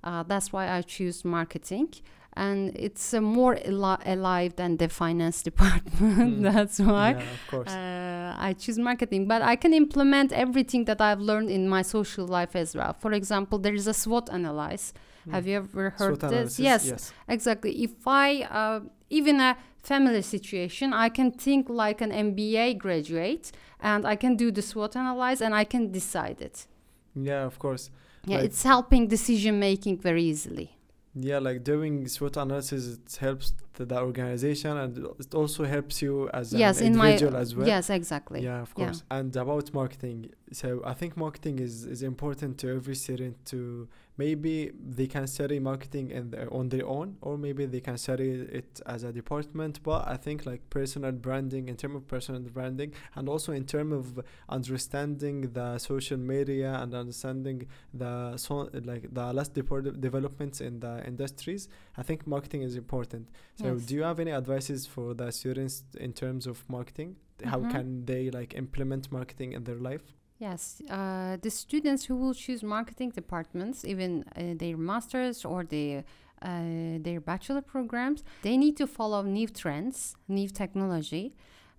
Uh, 0.04 0.22
that's 0.22 0.52
why 0.52 0.70
I 0.70 0.82
choose 0.82 1.24
marketing, 1.24 1.88
and 2.36 2.76
it's 2.76 3.14
uh, 3.14 3.20
more 3.20 3.56
ali- 3.66 4.02
alive 4.04 4.54
than 4.56 4.76
the 4.76 4.88
finance 4.88 5.42
department. 5.50 6.40
Mm. 6.40 6.42
that's 6.52 6.78
why 6.78 7.10
Yeah, 7.10 7.18
of 7.38 7.46
course. 7.50 7.68
uh, 7.72 8.34
I 8.48 8.52
choose 8.52 8.78
marketing. 8.78 9.26
But 9.26 9.42
I 9.42 9.56
can 9.56 9.72
implement 9.72 10.32
everything 10.32 10.84
that 10.84 11.00
I've 11.00 11.20
learned 11.20 11.50
in 11.50 11.68
my 11.68 11.82
social 11.82 12.26
life 12.26 12.54
as 12.54 12.74
well. 12.76 12.92
For 12.98 13.12
example, 13.12 13.58
there 13.58 13.74
is 13.74 13.86
a 13.86 13.94
SWOT 13.94 14.30
analyze. 14.32 14.92
Hmm. 15.24 15.30
Have 15.32 15.46
you 15.48 15.56
ever 15.56 15.90
heard 15.90 16.20
SWOT 16.20 16.20
this? 16.20 16.30
analysis? 16.32 16.58
Yes, 16.58 16.86
Yes. 16.86 17.12
Exactly. 17.28 17.72
If 17.82 18.06
I, 18.06 18.42
uh, 18.42 18.80
even 19.10 19.40
a 19.40 19.56
family 19.82 20.22
situation, 20.22 20.92
I 20.92 21.08
can 21.08 21.30
think 21.32 21.68
like 21.68 22.00
an 22.00 22.10
MBA 22.12 22.76
graduate 22.78 23.50
and 23.80 24.06
I 24.06 24.16
can 24.16 24.36
do 24.36 24.50
the 24.50 24.62
SWOT 24.62 24.94
analyze 24.96 25.40
and 25.40 25.54
I 25.54 25.64
can 25.64 25.90
decide 25.92 26.40
it. 26.40 26.66
Yeah, 27.14 27.44
of 27.46 27.58
course. 27.58 27.90
Yeah, 28.26 28.36
Like- 28.38 28.46
it's 28.46 28.62
helping 28.62 29.06
decision 29.08 29.58
making 29.58 29.98
very 29.98 30.22
easily. 30.24 30.75
Yeah, 31.18 31.38
like 31.38 31.64
doing 31.64 32.06
SWOT 32.08 32.36
analysis, 32.36 32.98
it 32.98 33.16
helps 33.18 33.54
the, 33.74 33.86
the 33.86 33.98
organization 33.98 34.76
and 34.76 34.98
it 35.18 35.34
also 35.34 35.64
helps 35.64 36.02
you 36.02 36.28
as 36.34 36.52
yes, 36.52 36.80
an 36.80 36.88
in 36.88 36.96
my 36.96 37.12
individual 37.12 37.36
as 37.40 37.56
well. 37.56 37.66
yes, 37.66 37.88
exactly. 37.90 38.42
Yeah, 38.42 38.60
of 38.60 38.74
Yeah. 38.76 38.86
course. 38.86 39.02
And 39.10 39.34
about 39.34 39.72
marketing, 39.72 40.30
so 40.52 40.82
I 40.84 40.92
think 40.92 41.16
marketing 41.16 41.58
is, 41.58 41.84
is 41.86 42.02
important 42.02 42.58
to 42.58 42.76
every 42.76 42.94
student 42.94 43.36
to 43.46 43.88
maybe 44.18 44.70
they 44.96 45.06
can 45.06 45.26
study 45.26 45.58
marketing 45.60 46.10
in 46.10 46.30
their, 46.30 46.48
on 46.52 46.68
their 46.70 46.86
own 46.86 47.16
or 47.20 47.36
maybe 47.36 47.66
they 47.66 47.80
can 47.80 47.98
study 47.98 48.30
it 48.60 48.80
as 48.86 49.02
a 49.04 49.12
department 49.12 49.82
but 49.82 50.00
i 50.08 50.16
think 50.16 50.46
like 50.46 50.62
personal 50.70 51.12
branding 51.12 51.68
in 51.68 51.76
terms 51.76 51.96
of 51.96 52.06
personal 52.08 52.40
branding 52.56 52.90
and 53.16 53.28
also 53.28 53.52
in 53.52 53.64
terms 53.64 53.92
of 54.00 54.24
understanding 54.48 55.36
the 55.52 55.78
social 55.78 56.16
media 56.18 56.70
and 56.82 56.92
understanding 56.94 57.58
the 57.94 58.36
so 58.36 58.68
like 58.90 59.04
the 59.18 59.26
last 59.38 59.52
deport- 59.54 60.00
developments 60.00 60.60
in 60.60 60.80
the 60.80 60.94
industries 61.06 61.68
i 61.96 62.02
think 62.02 62.26
marketing 62.26 62.62
is 62.62 62.74
important 62.76 63.24
so 63.60 63.66
Yes. 63.66 63.82
do 63.88 63.94
you 63.98 64.02
have 64.10 64.18
any 64.26 64.32
advices 64.42 64.80
for 64.94 65.06
the 65.20 65.28
students 65.40 65.74
in 66.06 66.12
terms 66.22 66.46
of 66.52 66.56
marketing 66.76 67.10
how 67.52 67.60
Mhm. 67.60 67.70
can 67.74 67.86
they 68.10 68.22
like 68.38 68.50
implement 68.64 69.02
marketing 69.18 69.50
in 69.58 69.62
their 69.68 69.80
life 69.90 70.06
Yes, 70.38 70.82
uh, 70.90 71.38
the 71.40 71.50
students 71.50 72.04
who 72.04 72.16
will 72.16 72.34
choose 72.34 72.62
marketing 72.62 73.10
departments, 73.10 73.84
even 73.84 74.24
uh, 74.36 74.54
their 74.56 74.76
masters 74.76 75.44
or 75.44 75.64
their 75.64 76.04
uh, 76.42 76.98
their 77.00 77.20
bachelor 77.20 77.62
programs, 77.62 78.22
they 78.42 78.58
need 78.58 78.76
to 78.76 78.86
follow 78.86 79.22
new 79.22 79.48
trends, 79.48 80.14
new 80.28 80.48
technology, 80.48 81.34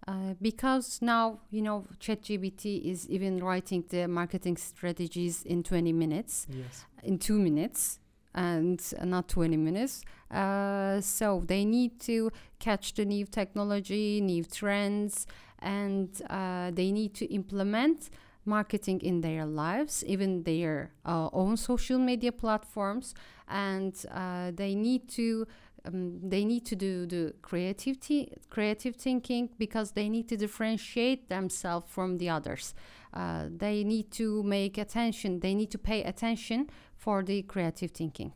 uh, 0.08 0.34
because 0.42 1.00
now 1.02 1.40
you 1.52 1.62
know 1.62 1.86
ChatGPT 2.00 2.84
is 2.84 3.08
even 3.10 3.44
writing 3.44 3.84
the 3.90 4.08
marketing 4.08 4.58
strategies 4.58 5.44
in 5.44 5.62
20 5.62 5.94
minutes, 5.94 6.48
yes 6.50 6.86
in 7.04 7.18
two 7.20 7.40
minutes, 7.40 8.00
and 8.34 8.82
not 9.04 9.28
20 9.30 9.58
minutes. 9.58 10.04
Uh, 10.30 11.00
so 11.02 11.44
they 11.46 11.64
need 11.66 12.00
to 12.02 12.32
catch 12.60 12.94
the 12.94 13.06
new 13.06 13.26
technology, 13.26 14.22
new 14.22 14.44
trends, 14.44 15.28
and 15.60 16.22
uh, 16.30 16.72
they 16.72 16.92
need 16.92 17.14
to 17.16 17.26
implement 17.34 18.10
marketing 18.48 19.02
in 19.02 19.22
their 19.22 19.46
lives, 19.46 20.04
even 20.06 20.44
their 20.44 20.92
uh, 21.06 21.30
own 21.34 21.58
social 21.58 22.00
media 22.00 22.32
platforms, 22.32 23.14
and 23.48 23.94
uh, 24.12 24.52
they 24.56 24.74
need 24.74 25.08
to 25.10 25.46
um, 25.86 26.20
they 26.22 26.44
need 26.44 26.66
to 26.66 26.76
do 26.76 27.06
the 27.06 27.34
creativity 27.42 28.34
creative 28.50 28.96
thinking 28.96 29.50
because 29.58 29.92
they 29.92 30.10
need 30.10 30.28
to 30.30 30.38
differentiate 30.38 31.30
themselves 31.30 31.88
from 31.90 32.18
the 32.18 32.30
others. 32.30 32.74
Uh, 33.14 33.46
they 33.56 33.84
need 33.84 34.12
to 34.12 34.44
make 34.44 34.78
attention. 34.78 35.40
They 35.40 35.56
need 35.56 35.72
to 35.72 35.78
pay 35.78 36.04
attention 36.04 36.70
for 36.96 37.24
the 37.24 37.42
creative 37.44 37.92
thinking. 37.92 38.34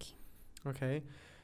Okay. 0.65 1.01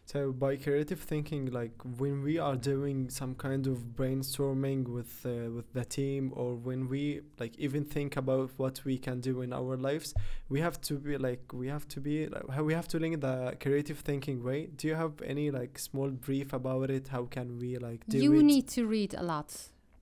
So 0.07 0.31
by 0.31 0.55
creative 0.55 1.01
thinking, 1.01 1.47
like 1.51 1.73
when 1.97 2.23
we 2.23 2.39
are 2.39 2.55
doing 2.55 3.09
some 3.09 3.35
kind 3.35 3.67
of 3.67 3.77
brainstorming 3.97 4.87
with 4.87 5.25
uh, 5.25 5.51
with 5.51 5.73
the 5.73 5.83
team, 5.83 6.31
or 6.33 6.55
when 6.55 6.87
we 6.87 7.19
like 7.37 7.57
even 7.57 7.83
think 7.83 8.15
about 8.15 8.51
what 8.55 8.79
we 8.85 8.97
can 8.97 9.19
do 9.19 9.41
in 9.41 9.51
our 9.51 9.75
lives, 9.75 10.13
we 10.47 10.61
have 10.61 10.79
to 10.83 10.93
be 10.93 11.17
like 11.17 11.51
we 11.51 11.67
have 11.67 11.89
to 11.89 11.99
be 11.99 12.25
like, 12.27 12.61
we 12.61 12.73
have 12.73 12.87
to 12.87 12.99
link 12.99 13.19
the 13.19 13.57
creative 13.59 13.99
thinking 13.99 14.41
way. 14.41 14.67
Do 14.77 14.87
you 14.87 14.95
have 14.95 15.21
any 15.21 15.51
like 15.51 15.77
small 15.77 16.09
brief 16.09 16.53
about 16.53 16.89
it? 16.89 17.09
How 17.09 17.25
can 17.25 17.59
we 17.59 17.77
like 17.77 18.07
do 18.07 18.17
you 18.17 18.39
it? 18.39 18.43
need 18.43 18.69
to 18.69 18.87
read 18.87 19.13
a 19.13 19.23
lot 19.23 19.53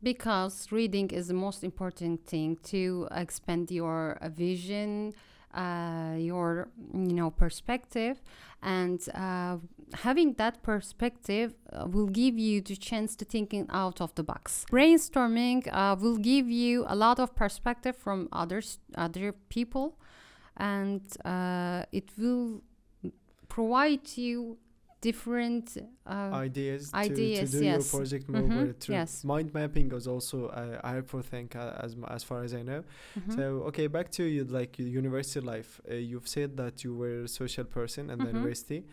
because 0.04 0.72
reading 0.72 1.10
is 1.10 1.30
the 1.30 1.34
most 1.34 1.64
important 1.64 2.28
thing 2.28 2.60
to 2.66 3.08
expand 3.12 3.72
your 3.72 4.20
uh, 4.22 4.30
vision 4.30 5.16
uh, 5.56 6.16
your 6.18 6.68
you 6.94 7.14
know 7.14 7.32
perspective 7.32 8.22
and 8.62 9.08
uh, 9.14 9.58
having 9.94 10.34
that 10.34 10.62
perspective 10.64 11.54
uh, 11.72 11.86
will 11.86 12.08
give 12.08 12.38
you 12.38 12.62
the 12.62 12.76
chance 12.76 13.16
to 13.16 13.26
thinking 13.26 13.66
out 13.70 14.02
of 14.02 14.14
the 14.16 14.24
box 14.24 14.66
brainstorming 14.72 15.68
uh, 15.72 15.96
will 16.00 16.18
give 16.18 16.50
you 16.50 16.84
a 16.88 16.96
lot 16.96 17.20
of 17.20 17.36
perspective 17.36 17.96
from 17.96 18.28
others 18.32 18.80
other 18.98 19.32
people 19.50 19.98
and 20.58 21.02
uh, 21.26 21.84
it 21.92 22.10
will 22.18 22.62
provide 23.48 24.18
you 24.18 24.58
different 25.02 25.78
uh, 26.08 26.12
ideas, 26.34 26.92
ideas, 26.94 27.40
to, 27.40 27.46
to 27.46 27.60
do 27.60 27.66
yes. 27.66 27.74
your 27.94 28.00
project 28.00 28.28
more 28.28 28.42
Mhm, 28.42 28.56
well 28.56 28.74
through. 28.80 28.96
yes. 28.96 29.24
Mind 29.24 29.54
mapping 29.54 29.92
is 29.92 30.08
also 30.08 30.48
a, 30.48 30.90
helpful 30.94 31.22
thing 31.22 31.48
uh, 31.56 31.80
as 31.86 31.96
as 32.08 32.24
far 32.24 32.44
as 32.44 32.54
I 32.56 32.64
know. 32.64 32.84
mhm. 33.20 33.36
So 33.36 33.42
okay, 33.70 33.88
back 33.88 34.10
to 34.18 34.24
you 34.24 34.46
like 34.46 34.80
university 34.80 35.42
life. 35.46 35.80
Uh, 35.90 35.94
you've 35.96 36.28
said 36.28 36.58
that 36.58 36.84
you 36.84 36.96
were 36.96 37.24
a 37.26 37.28
social 37.28 37.66
person 37.66 38.10
in 38.10 38.18
the 38.20 38.26
Mhm. 38.26 38.34
university. 38.34 38.84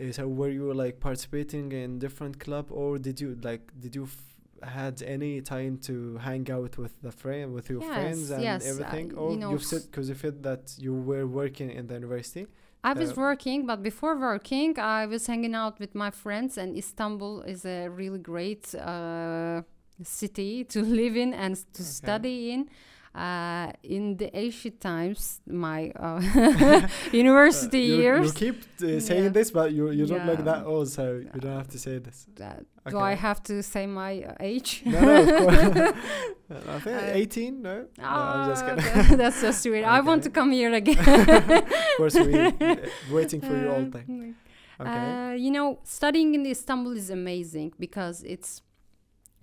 Uh, 0.00 0.12
so 0.12 0.26
were 0.26 0.50
you 0.50 0.72
like 0.74 0.98
participating 1.00 1.70
in 1.72 1.98
different 1.98 2.38
club 2.40 2.66
or 2.70 2.98
did 2.98 3.20
you 3.20 3.38
like 3.42 3.62
did 3.78 3.94
you 3.94 4.04
f- 4.04 4.68
had 4.68 5.02
any 5.02 5.40
time 5.40 5.76
to 5.78 6.16
hang 6.18 6.50
out 6.50 6.76
with 6.78 7.00
the 7.02 7.12
friend 7.12 7.52
with 7.52 7.70
your 7.70 7.80
friends 7.80 8.30
and 8.30 8.42
yes, 8.42 8.64
uh, 8.66 8.70
everything 8.70 9.10
you 9.10 9.36
know, 9.36 9.50
you've 9.50 9.64
said 9.64 9.82
because 9.90 10.08
you 10.08 10.14
said 10.14 10.42
that 10.42 10.74
you 10.78 10.94
were 10.94 11.26
working 11.26 11.70
in 11.70 11.86
the 11.86 11.94
university 11.94 12.46
I 12.86 12.92
was 12.92 13.12
uh, 13.12 13.14
working, 13.16 13.64
but 13.64 13.82
before 13.82 14.14
working, 14.14 14.78
I 14.78 15.06
was 15.06 15.26
hanging 15.26 15.54
out 15.54 15.80
with 15.80 15.94
my 15.94 16.10
friends, 16.10 16.58
and 16.58 16.76
Istanbul 16.76 17.40
is 17.40 17.64
a 17.64 17.88
really 17.88 18.18
great 18.18 18.74
uh, 18.74 19.62
city 20.02 20.64
to 20.64 20.82
live 21.00 21.16
in 21.16 21.32
and 21.32 21.56
to 21.56 21.82
Okay. 21.82 21.82
study 21.82 22.50
in. 22.52 22.68
Uh, 23.14 23.70
in 23.84 24.16
the 24.16 24.28
ancient 24.36 24.80
times, 24.80 25.40
my 25.46 25.92
uh, 26.06 26.20
university 27.12 27.92
Uh, 27.92 27.96
years. 28.02 28.26
you 28.26 28.32
keep 28.32 28.56
uh, 28.82 28.98
saying 29.00 29.24
Yeah. 29.24 29.32
this 29.38 29.50
but 29.52 29.68
you 29.76 29.90
you 29.98 30.04
don't 30.06 30.26
look 30.26 30.42
that 30.44 30.62
old 30.66 30.88
so 30.88 31.04
you 31.34 31.40
don't 31.44 31.56
have 31.62 31.68
to 31.68 31.78
say 31.78 31.94
this 32.06 32.26
uh, 32.40 32.90
Do 32.90 32.98
I 32.98 33.14
have 33.26 33.40
to 33.50 33.62
say 33.62 33.86
my 33.86 34.12
uh, 34.30 34.50
age? 34.50 34.82
no 34.84 35.00
no 35.00 35.14
of 35.22 35.28
course 35.42 35.58
I 36.76 36.78
think 36.84 36.96
Uh, 37.02 37.22
18 37.22 37.62
no 37.62 37.74
no 37.98 38.04
I'm 38.04 38.50
just 38.50 38.64
Ah, 38.64 38.68
kidding 38.68 38.92
that- 38.94 39.18
that's 39.22 39.38
so 39.44 39.50
sweet. 39.52 39.84
I 39.84 40.00
want 40.08 40.22
to 40.26 40.30
come 40.38 40.50
here 40.60 40.72
again. 40.82 40.98
of 40.98 41.96
course 42.00 42.16
we 42.26 42.34
uh, 42.34 42.76
waiting 43.18 43.40
for 43.46 43.54
you 43.60 43.68
all 43.74 43.84
day 43.96 44.04
Uh, 44.10 44.82
okay 44.84 45.06
Uh, 45.10 45.32
you 45.44 45.50
know, 45.56 45.68
studying 45.98 46.34
in 46.34 46.42
Istanbul 46.56 46.94
is 47.02 47.08
amazing 47.20 47.68
because 47.86 48.16
it's 48.34 48.50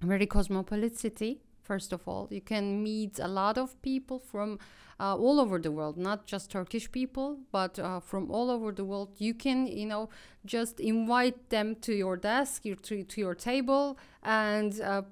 a 0.04 0.06
very 0.14 0.28
cosmopolitan 0.36 0.98
city. 1.06 1.32
First 1.72 1.94
of 1.94 2.06
all, 2.06 2.28
you 2.30 2.42
can 2.42 2.84
meet 2.84 3.18
a 3.18 3.30
lot 3.30 3.58
of 3.58 3.82
people 3.82 4.20
from 4.20 4.60
uh, 5.00 5.16
all 5.16 5.40
over 5.40 5.58
the 5.58 5.72
world, 5.72 5.96
not 5.96 6.26
just 6.26 6.52
Turkish 6.52 6.92
people, 6.92 7.38
but 7.54 7.80
uh, 7.80 8.02
from 8.02 8.30
all 8.30 8.50
over 8.52 8.74
the 8.74 8.84
world. 8.84 9.12
You 9.20 9.34
can, 9.34 9.68
you 9.68 9.86
know, 9.86 10.10
just 10.46 10.82
invite 10.82 11.50
them 11.50 11.76
to 11.76 11.94
your 11.94 12.18
desk, 12.18 12.66
your, 12.66 12.76
to, 12.88 13.04
to 13.04 13.22
your 13.22 13.36
table, 13.36 13.98
and 14.22 14.82
uh, 14.82 15.04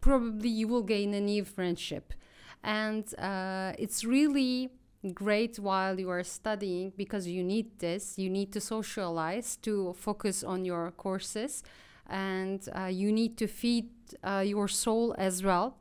probably 0.00 0.50
you 0.50 0.68
will 0.68 0.84
gain 0.84 1.14
a 1.14 1.20
new 1.20 1.44
friendship. 1.44 2.14
And 2.62 3.12
uh, 3.18 3.72
it's 3.76 4.04
really 4.04 4.70
great 5.14 5.58
while 5.58 5.98
you 5.98 6.10
are 6.10 6.22
studying 6.22 6.92
because 6.96 7.26
you 7.26 7.42
need 7.42 7.80
this. 7.80 8.16
You 8.16 8.30
need 8.30 8.52
to 8.52 8.60
socialize 8.60 9.56
to 9.62 9.94
focus 9.94 10.44
on 10.44 10.64
your 10.64 10.92
courses, 10.92 11.64
and 12.06 12.60
uh, 12.72 12.84
you 12.84 13.10
need 13.10 13.36
to 13.38 13.48
feed 13.48 13.90
uh, 14.22 14.44
your 14.46 14.68
soul 14.68 15.16
as 15.18 15.42
well. 15.42 15.77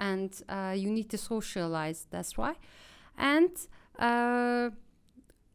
And 0.00 0.32
uh, 0.48 0.74
you 0.76 0.90
need 0.90 1.08
to 1.10 1.18
socialize. 1.18 2.06
That's 2.10 2.36
why. 2.36 2.54
And 3.16 3.50
uh, 3.98 4.70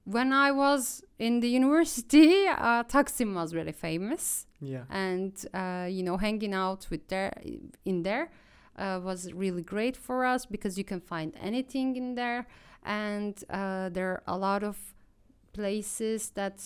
when 0.05 0.31
I 0.31 0.51
was 0.51 1.03
in 1.19 1.41
the 1.41 1.49
university, 1.49 2.47
uh, 2.47 2.83
Taksim 2.83 3.33
was 3.35 3.53
really 3.53 3.73
famous 3.73 4.45
yeah 4.65 4.83
and 4.89 5.45
uh, 5.53 5.87
you 5.89 6.03
know 6.03 6.17
hanging 6.17 6.53
out 6.53 6.87
with 6.89 7.07
there 7.07 7.33
in 7.85 8.03
there 8.03 8.31
uh, 8.77 8.99
was 9.01 9.31
really 9.33 9.61
great 9.61 9.95
for 9.95 10.25
us 10.25 10.45
because 10.45 10.77
you 10.77 10.83
can 10.83 10.99
find 10.99 11.33
anything 11.41 11.95
in 11.95 12.15
there 12.15 12.47
and 12.83 13.43
uh, 13.49 13.89
there 13.89 14.09
are 14.09 14.23
a 14.27 14.37
lot 14.37 14.63
of 14.63 14.77
places 15.53 16.31
that 16.31 16.61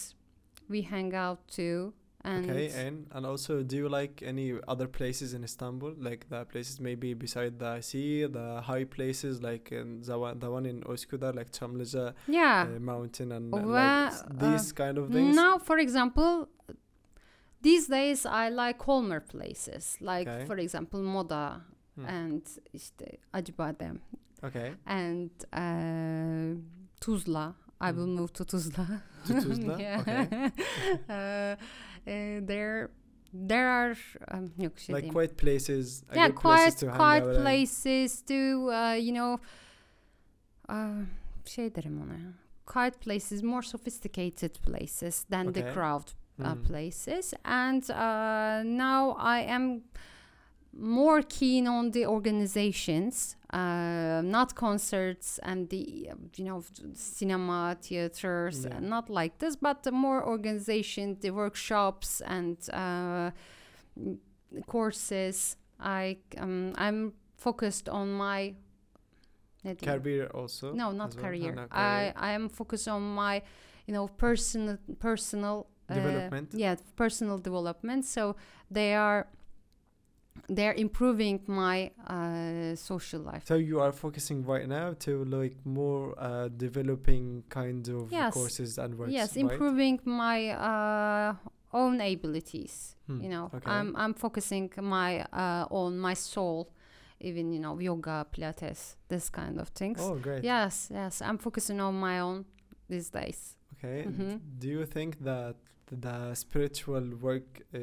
we 0.68 0.82
hang 0.82 1.14
out 1.14 1.48
to 1.48 1.94
and 2.24 2.46
okay 2.50 2.88
and 2.88 3.06
and 3.16 3.26
also 3.26 3.64
do 3.64 3.76
you 3.78 3.90
like 3.90 4.22
any 4.30 4.54
other 4.68 4.88
places 4.88 5.34
in 5.34 5.44
istanbul 5.44 5.94
like 5.98 6.26
the 6.30 6.46
places 6.46 6.80
maybe 6.80 7.14
beside 7.14 7.58
the 7.60 7.82
sea 7.82 8.26
the 8.28 8.62
high 8.62 8.84
places 8.86 9.42
like 9.42 9.72
in 9.76 10.02
the 10.02 10.18
one, 10.20 10.40
the 10.40 10.50
one 10.52 10.70
in 10.70 10.82
Üsküdar 10.82 11.34
like 11.36 11.52
Çamlıca 11.52 12.14
yeah 12.28 12.68
uh, 12.76 12.80
mountain 12.80 13.32
and 13.32 13.52
Well, 13.54 13.68
like 13.68 14.14
s- 14.14 14.24
uh, 14.24 14.40
these 14.40 14.74
kind 14.74 14.98
of 14.98 15.12
things 15.12 15.36
now 15.36 15.58
for 15.60 15.78
example 15.80 16.48
these 17.62 17.88
days 17.88 18.26
i 18.26 18.50
like 18.50 18.78
calmer 18.80 19.20
places 19.22 19.98
like 20.02 20.28
Okay. 20.30 20.46
for 20.46 20.58
example 20.60 21.00
moda 21.04 21.62
Hmm. 21.96 22.06
and 22.06 22.42
işte 22.74 23.06
Acıbadem 23.34 24.00
okay 24.44 24.72
and 24.86 25.30
uh, 25.54 26.62
Tuzla. 27.02 27.54
I 27.82 27.92
will 27.92 28.08
Mhm. 28.08 28.16
move 28.20 28.34
to 28.34 28.44
Tuzla. 28.46 28.88
To 29.28 29.34
Tuzla? 29.34 29.80
yeah. 29.82 30.02
Okay. 30.02 30.28
uh, 31.10 31.56
there, 32.06 32.90
there 33.34 33.68
are 33.70 33.96
um, 34.32 34.52
like 34.90 35.12
quiet 35.12 35.38
places 35.38 36.04
yeah, 36.16 36.28
good 36.28 36.36
places 36.36 36.80
quiet, 36.80 36.98
quiet 36.98 37.36
places 37.42 38.22
to 38.22 38.70
uh, 38.72 38.94
you 38.94 39.14
know, 39.14 39.40
uh, 40.70 41.06
şey 41.46 41.76
derim 41.76 42.02
ona. 42.02 42.14
ya. 42.14 42.32
Quiet 42.66 43.02
places, 43.02 43.44
more 43.44 43.64
sophisticated 43.64 44.62
places 44.62 45.26
than 45.30 45.54
the 45.54 45.64
crowd 45.74 46.14
uh, 46.40 46.56
Mm. 46.56 46.64
places. 46.68 47.34
And 47.44 47.84
uh, 47.90 48.64
now 48.64 49.16
I 49.18 49.40
am 49.42 49.82
more 50.74 51.22
keen 51.24 51.68
on 51.68 51.92
the 51.92 52.06
organizations, 52.06 53.36
uh, 53.52 54.22
not 54.24 54.56
concerts 54.56 55.40
and 55.44 55.68
the 55.70 56.10
you 56.36 56.46
know 56.46 56.64
cinema 56.94 57.76
theaters, 57.82 58.66
Yeah. 58.66 58.80
not 58.80 59.10
like 59.10 59.38
this, 59.40 59.56
but 59.56 59.84
the 59.84 59.92
more 59.92 60.24
organization, 60.26 61.18
the 61.22 61.32
workshops 61.32 62.22
and 62.22 62.58
uh, 62.72 63.32
courses. 64.68 65.58
I 65.80 66.18
um, 66.38 66.74
I'm 66.76 67.14
focused 67.38 67.90
on 67.90 68.12
my? 68.14 68.56
Career 69.84 70.28
also. 70.34 70.74
no 70.74 70.92
not 70.92 71.16
well? 71.16 71.24
career. 71.26 71.54
No, 71.54 71.68
I 71.72 72.14
I 72.16 72.32
am 72.32 72.48
focused 72.50 72.88
on 72.88 73.02
my 73.16 73.42
you 73.88 73.94
know 73.94 74.08
personal 74.08 74.78
personal 75.00 75.68
uh, 75.90 75.96
Development. 75.96 76.50
yeah 76.54 76.76
personal 76.96 77.38
development 77.38 78.06
so 78.06 78.36
they 78.72 78.94
are 78.96 79.28
they're 80.50 80.74
improving 80.74 81.40
my 81.48 81.92
uh, 82.08 82.76
social 82.76 83.22
life 83.22 83.44
So 83.46 83.56
you 83.56 83.80
are 83.80 83.92
focusing 83.92 84.44
right 84.46 84.68
now 84.68 84.94
to 85.06 85.24
like 85.26 85.56
more 85.66 86.16
uh, 86.18 86.48
developing 86.50 87.44
kind 87.50 87.88
of 87.90 88.12
Yes. 88.12 88.34
courses 88.34 88.78
and 88.78 88.98
works. 88.98 89.12
yes 89.14 89.36
right? 89.36 89.42
improving 89.44 90.00
my 90.06 90.50
uh, 90.50 91.34
own 91.74 92.02
abilities 92.02 92.96
Hmm, 93.08 93.22
you 93.24 93.30
know 93.30 93.46
okay. 93.54 93.70
i'm 93.72 93.96
i'm 93.96 94.14
focusing 94.14 94.72
my 94.82 95.22
uh, 95.34 95.66
on 95.82 95.98
my 96.00 96.14
soul 96.16 96.70
even 97.20 97.52
you 97.54 97.60
know 97.60 97.80
yoga 97.80 98.26
pilates 98.32 98.96
this 99.08 99.30
kind 99.30 99.60
of 99.60 99.68
things 99.70 100.00
Oh, 100.02 100.16
great. 100.16 100.44
yes 100.44 100.90
yes 100.92 101.22
i'm 101.22 101.38
focusing 101.38 101.80
on 101.82 101.96
my 102.00 102.20
own 102.20 102.46
these 102.90 103.10
days 103.10 103.56
Okay. 103.78 104.04
Mhm. 104.10 104.40
Do 104.60 104.68
you 104.68 104.86
think 104.86 105.12
that 105.24 105.56
the 105.92 106.34
spiritual 106.36 107.06
work 107.22 107.62
uh, 107.74 107.78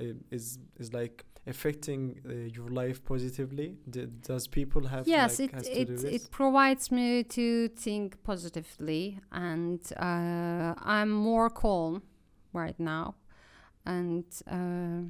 uh, 0.00 0.14
is 0.30 0.58
is 0.80 0.92
like 0.92 1.24
affecting 1.46 2.20
uh, 2.28 2.32
your 2.56 2.68
life 2.68 3.04
positively? 3.04 3.76
D- 3.88 4.06
does 4.26 4.46
people 4.46 4.86
have 4.88 5.06
yes 5.08 5.38
like, 5.40 5.52
it 5.54 5.66
it, 5.66 6.04
it 6.04 6.30
provides 6.30 6.90
me 6.90 7.24
to 7.24 7.68
think 7.68 8.22
positively 8.22 9.18
and 9.32 9.80
uh, 9.96 10.74
i'm 10.96 11.10
more 11.10 11.50
calm 11.50 12.02
right 12.52 12.78
now 12.78 13.14
and 13.84 14.24
uh, 14.50 15.02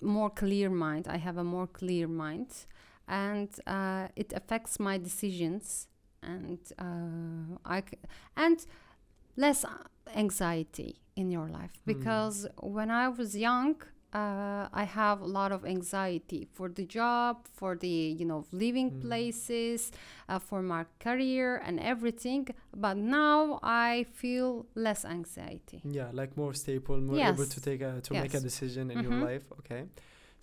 more 0.00 0.30
clear 0.30 0.70
mind 0.70 1.06
i 1.08 1.16
have 1.16 1.36
a 1.38 1.44
more 1.44 1.66
clear 1.66 2.06
mind 2.08 2.66
and 3.06 3.48
uh, 3.66 4.06
it 4.16 4.32
affects 4.34 4.78
my 4.78 4.98
decisions 4.98 5.88
and 6.22 6.58
uh, 6.78 7.56
i 7.64 7.80
c- 7.80 7.98
and 8.36 8.66
less 9.36 9.64
anxiety 10.14 10.96
in 11.16 11.30
your 11.30 11.48
life 11.48 11.72
Hmm. 11.72 11.92
because 11.92 12.46
when 12.60 12.90
i 12.90 13.08
was 13.08 13.36
young 13.36 13.76
uh, 14.14 14.68
I 14.72 14.84
have 14.84 15.20
a 15.20 15.26
lot 15.26 15.52
of 15.52 15.64
anxiety 15.64 16.48
for 16.54 16.68
the 16.68 16.84
job, 16.84 17.46
for 17.52 17.76
the 17.76 17.96
you 18.18 18.24
know 18.24 18.44
living 18.52 18.90
Mm. 18.90 19.00
places, 19.02 19.92
uh, 20.28 20.38
for 20.38 20.62
my 20.62 20.84
career 21.00 21.60
and 21.64 21.78
everything. 21.80 22.48
But 22.74 22.96
now 22.96 23.58
I 23.62 24.06
feel 24.14 24.66
less 24.74 25.04
anxiety. 25.04 25.80
Yeah, 25.84 26.08
like 26.12 26.36
more 26.36 26.54
stable, 26.54 26.98
more 27.00 27.18
able 27.18 27.46
to 27.46 27.60
take 27.60 27.80
a, 27.82 28.00
to 28.00 28.14
make 28.14 28.34
a 28.34 28.40
decision 28.40 28.90
in 28.90 29.00
your 29.02 29.12
Mhm. 29.12 29.22
life. 29.28 29.44
Okay. 29.60 29.84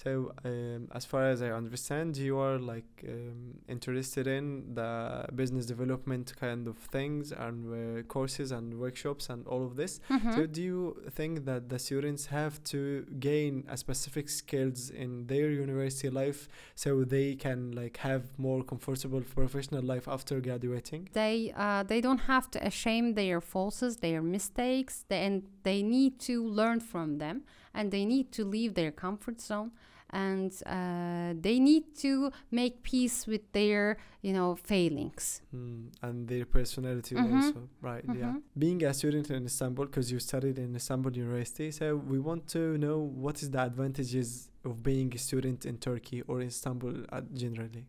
So, 0.04 0.34
um, 0.44 0.88
as 0.94 1.04
far 1.06 1.24
as 1.26 1.42
I 1.42 1.50
understand, 1.52 2.18
you 2.18 2.38
are 2.38 2.60
like 2.60 3.04
um, 3.08 3.56
interested 3.68 4.28
in 4.28 4.76
the 4.76 5.26
business 5.34 5.66
development 5.66 6.34
kind 6.40 6.68
of 6.68 6.78
things 6.78 7.32
and 7.32 7.58
uh, 8.00 8.02
courses 8.04 8.52
and 8.52 8.80
workshops 8.80 9.30
and 9.30 9.48
all 9.48 9.64
of 9.66 9.76
this. 9.76 10.00
Mhm. 10.10 10.34
So, 10.36 10.46
do 10.46 10.62
you 10.62 11.02
think 11.12 11.46
that 11.46 11.70
the 11.70 11.80
students 11.80 12.28
have 12.28 12.62
to 12.66 13.06
gain 13.20 13.64
a 13.68 13.78
specific 13.78 14.30
skills 14.30 14.90
in 14.90 15.28
their 15.28 15.50
university 15.50 16.10
life 16.10 16.50
so 16.76 17.04
they 17.04 17.36
can 17.36 17.72
like 17.72 17.98
have 17.98 18.24
more 18.38 18.64
comfortable 18.64 19.22
professional 19.22 19.84
life 19.84 20.08
after 20.08 20.40
graduating? 20.40 21.10
they 21.14 21.54
uh, 21.56 21.84
they 21.84 22.02
don't 22.02 22.24
have 22.34 22.52
to 22.52 22.70
shame 22.70 23.14
their 23.16 23.40
faults, 23.42 23.80
their 24.02 24.22
mistakes, 24.22 25.06
they, 25.10 25.26
and 25.26 25.44
they 25.64 25.82
need 25.82 26.20
to 26.20 26.36
learn 26.60 26.80
from 26.80 27.18
them, 27.18 27.44
and 27.76 27.92
they 27.92 28.06
need 28.06 28.28
to 28.38 28.44
leave 28.56 28.74
their 28.74 28.92
comfort 28.92 29.40
zone, 29.42 29.72
and 30.10 30.52
uh, 30.66 31.34
they 31.46 31.58
need 31.60 31.84
to 32.06 32.32
make 32.52 32.74
peace 32.92 33.28
with 33.32 33.42
their 33.52 33.98
you 34.22 34.34
know 34.38 34.56
failings. 34.56 35.42
Mm, 35.54 35.90
and 36.02 36.28
their 36.32 36.46
personality 36.46 37.16
Mhm. 37.16 37.36
also, 37.36 37.60
right? 37.90 38.06
Yeah. 38.22 38.32
Mhm. 38.34 38.42
Being 38.58 38.84
a 38.86 38.94
student 38.94 39.30
in 39.30 39.46
Istanbul, 39.46 39.86
because 39.86 40.08
you 40.14 40.20
studied 40.20 40.58
in 40.58 40.76
Istanbul 40.76 41.12
University, 41.26 41.70
so 41.72 41.86
we 42.12 42.18
want 42.30 42.44
to 42.56 42.60
know 42.86 42.98
what 43.24 43.36
is 43.44 43.50
the 43.56 43.62
advantages 43.70 44.50
of 44.64 44.74
being 44.90 45.10
a 45.14 45.18
student 45.28 45.66
in 45.66 45.76
Turkey 45.78 46.20
or 46.30 46.42
Istanbul 46.42 46.96
uh, 47.12 47.22
generally. 47.44 47.86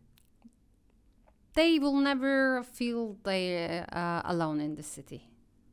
they 1.53 1.79
will 1.79 1.95
never 2.11 2.63
feel 2.63 3.17
they 3.23 3.83
uh, 3.91 4.21
alone 4.25 4.59
in 4.61 4.75
the 4.75 4.83
city 4.83 5.21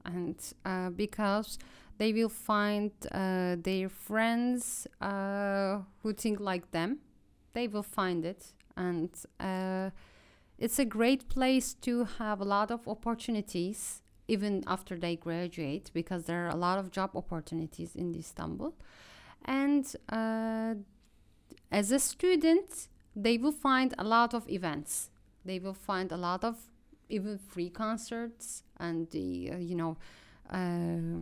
and 0.04 0.36
uh, 0.64 0.90
because 0.90 1.58
they 1.98 2.12
will 2.12 2.28
find 2.28 2.90
uh, 3.12 3.56
their 3.58 3.88
friends 3.88 4.86
uh, 5.00 5.78
who 6.02 6.12
think 6.12 6.40
like 6.40 6.70
them. 6.70 6.98
They 7.52 7.68
will 7.68 7.82
find 7.82 8.24
it. 8.24 8.52
And 8.76 9.10
uh, 9.38 9.90
it's 10.58 10.78
a 10.78 10.84
great 10.84 11.28
place 11.28 11.74
to 11.82 12.04
have 12.18 12.40
a 12.40 12.44
lot 12.44 12.70
of 12.70 12.86
opportunities 12.88 14.02
even 14.26 14.64
after 14.66 14.96
they 14.96 15.16
graduate 15.16 15.90
because 15.92 16.24
there 16.24 16.46
are 16.46 16.50
a 16.50 16.56
lot 16.56 16.78
of 16.78 16.90
job 16.90 17.10
opportunities 17.14 17.94
in 17.94 18.14
istanbul. 18.14 18.74
And 19.44 19.84
uh, 20.08 20.74
as 21.70 21.92
a 21.92 21.98
student 21.98 22.88
they 23.14 23.38
will 23.38 23.52
find 23.52 23.94
a 23.98 24.04
lot 24.04 24.34
of 24.34 24.48
events. 24.48 25.10
They 25.44 25.58
will 25.58 25.74
find 25.74 26.10
a 26.10 26.16
lot 26.16 26.42
of 26.42 26.56
even 27.08 27.38
free 27.38 27.68
concerts 27.68 28.62
and 28.78 29.10
the 29.10 29.50
uh, 29.52 29.56
you 29.58 29.74
know 29.74 29.96
uh, 30.50 31.20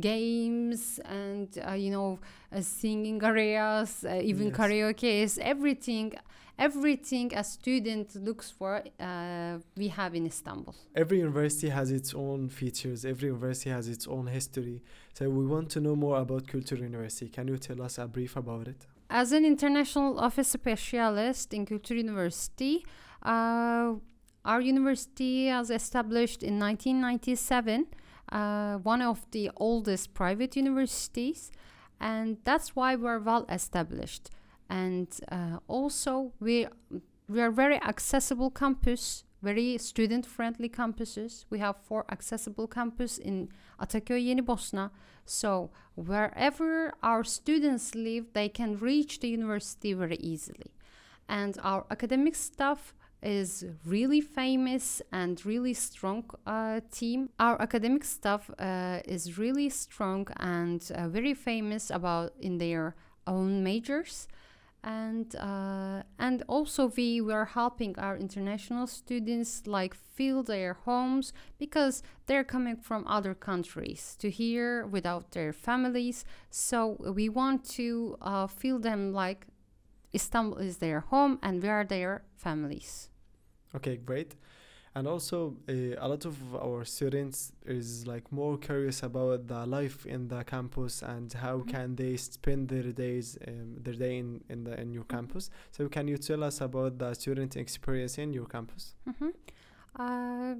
games 0.00 1.00
and 1.04 1.48
uh, 1.68 1.72
you 1.72 1.90
know 1.90 2.18
uh, 2.52 2.60
singing 2.60 3.22
areas 3.22 4.04
uh, 4.04 4.20
even 4.30 4.46
Yes. 4.48 4.56
karaoke 4.56 5.38
everything 5.40 6.12
everything 6.58 7.32
a 7.34 7.44
student 7.44 8.14
looks 8.16 8.50
for 8.50 8.82
uh, 9.00 9.58
we 9.76 9.88
have 9.88 10.14
in 10.14 10.26
istanbul 10.26 10.74
Every 10.94 11.18
university 11.18 11.68
has 11.68 11.90
its 11.90 12.14
own 12.14 12.48
features. 12.48 13.04
Every 13.04 13.28
university 13.28 13.68
has 13.68 13.86
its 13.86 14.06
own 14.08 14.26
history. 14.38 14.82
So 15.12 15.28
we 15.28 15.44
want 15.54 15.68
to 15.74 15.80
know 15.80 15.94
more 15.94 16.16
about 16.24 16.46
Culture 16.46 16.76
University. 16.76 17.28
Can 17.28 17.48
you 17.48 17.58
tell 17.58 17.82
us 17.82 17.98
a 17.98 18.06
brief 18.06 18.34
about 18.36 18.66
it? 18.68 18.86
As 19.10 19.32
an 19.32 19.44
international 19.44 20.18
office 20.18 20.48
specialist 20.48 21.52
in 21.52 21.66
Culture 21.66 21.94
University, 21.96 22.74
uh, 23.22 23.92
our 24.50 24.60
university 24.62 25.48
was 25.50 25.70
established 25.70 26.42
in 26.42 26.58
1997, 26.58 27.86
uh, 28.32 28.76
one 28.76 29.02
of 29.02 29.26
the 29.30 29.50
oldest 29.56 30.14
private 30.14 30.56
universities, 30.56 31.52
and 32.00 32.38
that's 32.44 32.76
why 32.76 32.96
we're 32.96 33.18
well 33.20 33.46
established. 33.48 34.30
And 34.68 35.08
uh, 35.30 35.58
also, 35.68 36.32
we 36.40 36.66
we 37.28 37.40
are 37.40 37.50
very 37.50 37.80
accessible 37.82 38.50
campus, 38.50 39.24
very 39.42 39.78
student-friendly 39.78 40.68
campuses. 40.68 41.44
We 41.50 41.58
have 41.58 41.76
four 41.76 42.04
accessible 42.10 42.68
campus 42.68 43.18
in 43.18 43.48
Ataköy, 43.80 44.24
Yeni 44.24 44.42
Bosna. 44.42 44.90
So 45.24 45.70
wherever 45.96 46.94
our 47.02 47.24
students 47.24 47.94
live, 47.94 48.32
they 48.32 48.48
can 48.48 48.78
reach 48.78 49.18
the 49.20 49.28
university 49.28 49.92
very 49.92 50.16
easily. 50.16 50.72
And 51.28 51.58
our 51.62 51.84
academic 51.90 52.36
staff 52.36 52.94
is 53.26 53.64
really 53.84 54.20
famous 54.20 55.02
and 55.10 55.44
really 55.44 55.74
strong 55.74 56.24
uh, 56.46 56.80
team. 56.92 57.28
Our 57.40 57.60
academic 57.60 58.04
staff 58.04 58.48
uh, 58.58 59.00
is 59.04 59.36
really 59.36 59.68
strong 59.68 60.28
and 60.38 60.80
uh, 60.94 61.08
very 61.08 61.34
famous 61.34 61.90
about 61.90 62.34
in 62.40 62.58
their 62.58 62.94
own 63.26 63.64
majors. 63.64 64.28
And 64.84 65.34
uh, 65.34 66.04
and 66.20 66.44
also 66.46 66.92
we 66.96 67.20
were 67.20 67.46
helping 67.46 67.98
our 67.98 68.16
international 68.16 68.86
students 68.86 69.66
like 69.66 69.94
fill 69.94 70.44
their 70.44 70.74
homes 70.74 71.32
because 71.58 72.04
they're 72.26 72.44
coming 72.44 72.76
from 72.76 73.04
other 73.08 73.34
countries 73.34 74.14
to 74.20 74.30
here 74.30 74.86
without 74.86 75.32
their 75.32 75.52
families. 75.52 76.24
So 76.50 76.96
we 77.12 77.28
want 77.28 77.64
to 77.70 78.16
uh, 78.22 78.46
feel 78.46 78.78
them 78.78 79.12
like 79.12 79.48
Istanbul 80.14 80.58
is 80.58 80.76
their 80.76 81.00
home 81.00 81.40
and 81.42 81.60
we 81.60 81.68
are 81.68 81.84
their 81.84 82.22
families. 82.36 83.08
Okay, 83.74 83.96
great. 83.96 84.34
And 84.94 85.06
also, 85.06 85.56
uh, 85.68 85.72
a 85.98 86.08
lot 86.08 86.24
of 86.24 86.54
our 86.54 86.82
students 86.86 87.52
is 87.66 88.06
like 88.06 88.32
more 88.32 88.56
curious 88.56 89.02
about 89.02 89.46
the 89.46 89.66
life 89.66 90.06
in 90.06 90.28
the 90.28 90.42
campus 90.44 91.02
and 91.02 91.30
how 91.34 91.58
Mhm. 91.58 91.68
can 91.68 91.96
they 91.96 92.16
spend 92.16 92.68
their 92.70 92.92
days, 92.92 93.36
um, 93.46 93.76
their 93.82 93.92
day 93.94 94.16
in, 94.18 94.42
in 94.48 94.64
the 94.64 94.80
in 94.80 94.92
your 94.94 95.04
campus. 95.04 95.50
So, 95.70 95.88
can 95.88 96.08
you 96.08 96.16
tell 96.16 96.42
us 96.42 96.62
about 96.62 96.98
the 96.98 97.12
student 97.14 97.56
experience 97.56 98.16
in 98.16 98.32
your 98.32 98.46
campus? 98.46 98.94
Mhm. 99.06 99.32
Uh, 99.98 100.54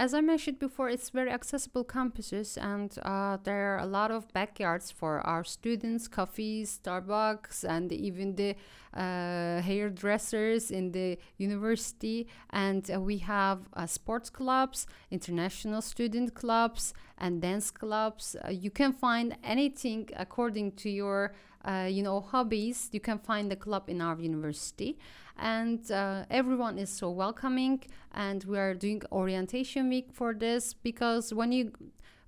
as 0.00 0.14
I 0.14 0.22
mentioned 0.22 0.58
before, 0.58 0.88
it's 0.88 1.10
very 1.10 1.30
accessible 1.30 1.84
campuses, 1.84 2.56
and 2.56 2.90
uh, 3.02 3.36
there 3.44 3.74
are 3.74 3.80
a 3.80 3.86
lot 3.86 4.10
of 4.10 4.32
backyards 4.32 4.90
for 4.90 5.20
our 5.26 5.44
students, 5.44 6.08
coffees, 6.08 6.80
Starbucks, 6.82 7.68
and 7.68 7.92
even 7.92 8.34
the 8.34 8.56
uh, 8.94 9.60
hairdressers 9.60 10.70
in 10.70 10.92
the 10.92 11.18
university. 11.36 12.26
And 12.48 12.90
uh, 12.90 12.98
we 12.98 13.18
have 13.18 13.68
uh, 13.74 13.84
sports 13.84 14.30
clubs, 14.30 14.86
international 15.10 15.82
student 15.82 16.32
clubs, 16.32 16.94
and 17.18 17.42
dance 17.42 17.70
clubs. 17.70 18.36
Uh, 18.42 18.48
you 18.48 18.70
can 18.70 18.94
find 18.94 19.36
anything 19.44 20.08
according 20.16 20.72
to 20.76 20.88
your 20.88 21.34
uh, 21.64 21.86
you 21.90 22.02
know 22.02 22.20
hobbies 22.20 22.88
you 22.92 23.00
can 23.00 23.18
find 23.18 23.50
the 23.50 23.56
club 23.56 23.84
in 23.88 24.00
our 24.00 24.18
university 24.18 24.98
and 25.36 25.90
uh, 25.90 26.24
everyone 26.30 26.78
is 26.78 26.90
so 26.90 27.10
welcoming 27.10 27.80
and 28.14 28.44
we 28.44 28.58
are 28.58 28.74
doing 28.74 29.02
orientation 29.12 29.88
week 29.88 30.08
for 30.12 30.34
this 30.34 30.74
because 30.74 31.32
when 31.34 31.52
you 31.52 31.72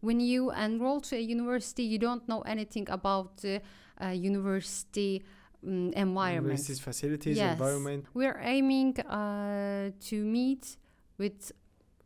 when 0.01 0.18
you 0.21 0.51
enroll 0.53 1.01
to 1.01 1.16
a 1.16 1.21
university 1.21 1.83
you 1.83 1.99
don't 1.99 2.27
know 2.29 2.40
anything 2.42 2.87
about 2.90 3.37
the 3.38 3.61
uh, 4.03 4.09
university 4.09 5.23
um, 5.66 5.92
environment 5.95 6.59
facilities, 6.81 7.37
Yes. 7.38 7.53
environment. 7.53 8.07
we're 8.14 8.40
aiming 8.42 8.99
uh, 9.01 9.90
to 10.01 10.16
meet 10.25 10.77
with 11.18 11.53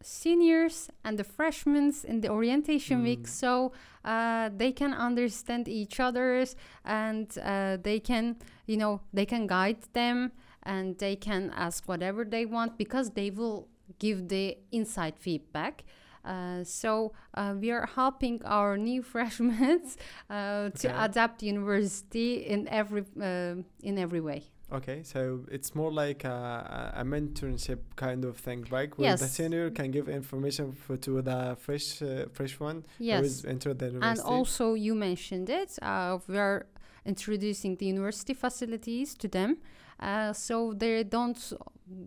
seniors 0.02 0.88
and 1.04 1.18
the 1.18 1.24
freshmen 1.24 1.92
in 2.04 2.20
the 2.20 2.28
orientation 2.28 3.02
week 3.02 3.24
Mm. 3.24 3.28
so 3.28 3.72
uh, 4.04 4.50
they 4.56 4.72
can 4.72 4.92
understand 4.94 5.68
each 5.68 5.98
other's 6.00 6.54
and 6.84 7.36
uh, 7.38 7.76
they 7.82 7.98
can 8.00 8.36
you 8.66 8.76
know 8.76 9.00
they 9.12 9.26
can 9.26 9.46
guide 9.46 9.78
them 9.92 10.32
and 10.62 10.98
they 10.98 11.16
can 11.16 11.50
ask 11.56 11.88
whatever 11.88 12.24
they 12.24 12.44
want 12.46 12.76
because 12.76 13.10
they 13.10 13.30
will 13.30 13.68
give 14.00 14.28
the 14.28 14.58
inside 14.72 15.14
feedback. 15.16 15.84
Uh, 16.24 16.64
so 16.64 17.12
uh, 17.34 17.54
we 17.60 17.70
are 17.70 17.86
helping 17.94 18.42
our 18.44 18.76
new 18.76 19.00
freshmen 19.12 19.80
uh, 20.28 20.70
to 20.70 20.88
adapt 21.04 21.40
university 21.42 22.44
in 22.46 22.66
every 22.68 23.04
uh, 23.22 23.54
in 23.82 23.96
every 23.96 24.20
way 24.20 24.42
Okay, 24.72 25.04
so 25.04 25.44
it's 25.48 25.76
more 25.76 25.92
like 25.92 26.24
a, 26.24 26.92
a 26.96 27.04
mentorship 27.04 27.78
kind 27.94 28.24
of 28.24 28.36
thing, 28.36 28.66
right? 28.70 28.90
Where 28.98 29.16
the 29.16 29.28
senior 29.28 29.70
can 29.70 29.92
give 29.92 30.08
information 30.08 30.72
for, 30.72 30.96
to 30.96 31.22
the 31.22 31.56
fresh 31.60 32.02
uh, 32.02 32.26
fresh 32.32 32.58
one 32.58 32.84
who 32.98 33.04
yes 33.04 33.24
is 33.24 33.44
entered 33.44 33.78
the 33.78 33.96
and 34.02 34.20
also 34.20 34.74
you 34.74 34.94
mentioned 34.94 35.48
it 35.50 35.78
uh, 35.82 36.18
we 36.26 36.36
are 36.36 36.66
introducing 37.04 37.76
the 37.76 37.86
university 37.86 38.34
facilities 38.34 39.14
to 39.14 39.28
them 39.28 39.58
uh, 40.00 40.32
so 40.32 40.72
they 40.72 41.04
don't 41.04 41.52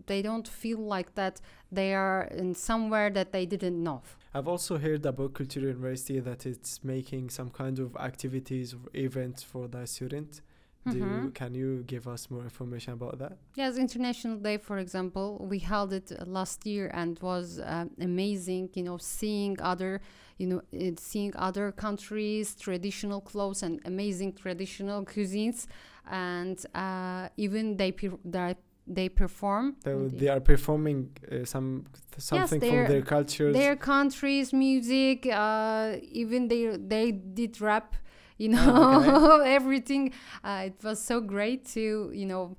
they 0.06 0.20
don't 0.20 0.46
feel 0.46 0.78
like 0.78 1.14
that 1.14 1.40
they 1.72 1.94
are 1.94 2.24
in 2.24 2.54
somewhere 2.54 3.08
that 3.08 3.32
they 3.32 3.46
didn't 3.46 3.82
know 3.82 4.02
I've 4.32 4.46
also 4.46 4.78
heard 4.78 5.04
about 5.06 5.34
Culture 5.34 5.60
University 5.60 6.20
that 6.20 6.46
it's 6.46 6.84
making 6.84 7.30
some 7.30 7.50
kind 7.50 7.80
of 7.80 7.96
activities 7.96 8.74
or 8.74 8.78
events 8.94 9.42
for 9.42 9.66
the 9.66 9.84
student. 9.86 10.40
Do 10.88 10.96
you, 10.98 11.30
can 11.34 11.54
you 11.54 11.84
give 11.86 12.08
us 12.08 12.30
more 12.30 12.42
information 12.42 12.94
about 12.94 13.18
that? 13.18 13.36
yes 13.54 13.76
international 13.76 14.38
day 14.38 14.56
for 14.56 14.78
example 14.78 15.26
we 15.50 15.58
held 15.58 15.92
it 15.92 16.10
uh, 16.10 16.24
last 16.26 16.64
year 16.66 16.90
and 16.94 17.18
was 17.20 17.58
uh, 17.58 17.84
amazing 18.00 18.70
you 18.74 18.82
know 18.84 18.96
seeing 18.96 19.56
other 19.60 20.00
you 20.38 20.46
know 20.46 20.62
seeing 20.96 21.32
other 21.36 21.70
countries 21.70 22.54
traditional 22.54 23.20
clothes 23.20 23.62
and 23.62 23.74
amazing 23.84 24.32
traditional 24.32 25.04
cuisines 25.04 25.66
and 26.10 26.64
uh, 26.74 27.28
even 27.36 27.76
they 27.76 27.92
per- 27.92 28.18
they, 28.24 28.54
they 28.86 29.08
perform 29.08 29.76
So 29.84 29.90
on 29.96 30.08
the- 30.08 30.16
they 30.16 30.28
are 30.28 30.40
performing 30.40 31.10
uh, 31.30 31.44
some 31.44 31.84
something 32.16 32.60
from 32.60 32.86
their 32.92 33.02
cultures. 33.02 33.54
their 33.54 33.76
countries 33.76 34.52
music 34.52 35.26
uh, 35.26 35.96
even 36.22 36.48
they 36.48 36.62
they 36.94 37.12
did 37.12 37.60
rap 37.60 37.94
you 38.40 38.48
Oh, 38.56 39.00
know 39.04 39.40
everything. 39.58 40.12
Uh, 40.42 40.62
it 40.70 40.82
was 40.82 40.98
so 41.02 41.20
great 41.20 41.64
to 41.74 42.10
you 42.14 42.26
know 42.26 42.56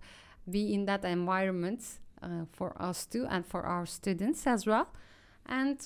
be 0.49 0.73
in 0.73 0.85
that 0.85 1.03
environment 1.05 1.81
uh, 2.21 2.45
for 2.51 2.69
us 2.81 3.05
too 3.05 3.25
and 3.29 3.45
for 3.45 3.61
our 3.63 3.85
students 3.85 4.45
as 4.47 4.65
well. 4.65 4.87
And 5.45 5.77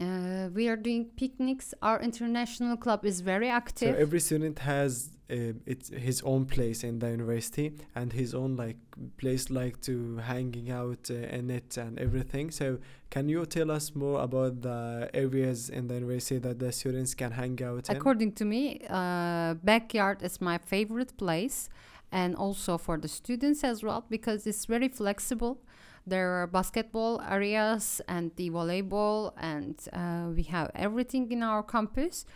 uh, 0.00 0.48
we 0.52 0.68
are 0.68 0.76
doing 0.76 1.06
picnics. 1.16 1.72
Our 1.80 2.00
international 2.00 2.76
club 2.76 3.04
is 3.04 3.20
very 3.20 3.48
active 3.48 3.78
So 3.78 3.86
active. 3.88 4.00
every 4.06 4.20
student 4.20 4.58
has 4.60 5.10
uh, 5.30 5.54
it's 5.64 5.88
his 5.88 6.20
own 6.22 6.44
place 6.44 6.84
in 6.84 6.98
the 6.98 7.10
university 7.10 7.72
and 7.94 8.12
his 8.12 8.34
own 8.34 8.56
like 8.56 8.76
place 9.16 9.48
like 9.48 9.80
to 9.80 10.18
hanging 10.18 10.70
out 10.70 11.10
uh, 11.10 11.14
in 11.14 11.50
it 11.50 11.76
and 11.78 11.98
everything. 11.98 12.50
So 12.50 12.78
can 13.08 13.28
you 13.28 13.46
tell 13.46 13.70
us 13.70 13.94
more 13.94 14.20
about 14.22 14.60
the 14.60 15.08
areas 15.14 15.70
in 15.70 15.86
the 15.88 15.94
university 15.94 16.38
that 16.38 16.58
the 16.58 16.72
students 16.72 17.14
can 17.14 17.32
hang 17.32 17.62
out 17.62 17.88
in? 17.88 17.96
According 17.96 18.32
to 18.32 18.44
me, 18.44 18.80
uh, 18.90 19.54
backyard 19.54 20.22
is 20.22 20.40
my 20.40 20.58
favorite 20.58 21.16
place, 21.16 21.70
and 22.12 22.36
also 22.36 22.76
for 22.76 22.98
the 22.98 23.08
students 23.08 23.64
as 23.64 23.82
well 23.82 24.04
because 24.08 24.46
it's 24.46 24.66
very 24.66 24.88
flexible. 24.88 25.58
There 26.06 26.42
are 26.42 26.46
basketball 26.46 27.22
areas 27.22 28.02
and 28.06 28.30
the 28.36 28.50
volleyball, 28.50 29.32
and 29.38 29.76
uh, 29.90 30.28
we 30.36 30.42
have 30.44 30.70
everything 30.74 31.32
in 31.32 31.42
our 31.42 31.62
campus. 31.62 32.26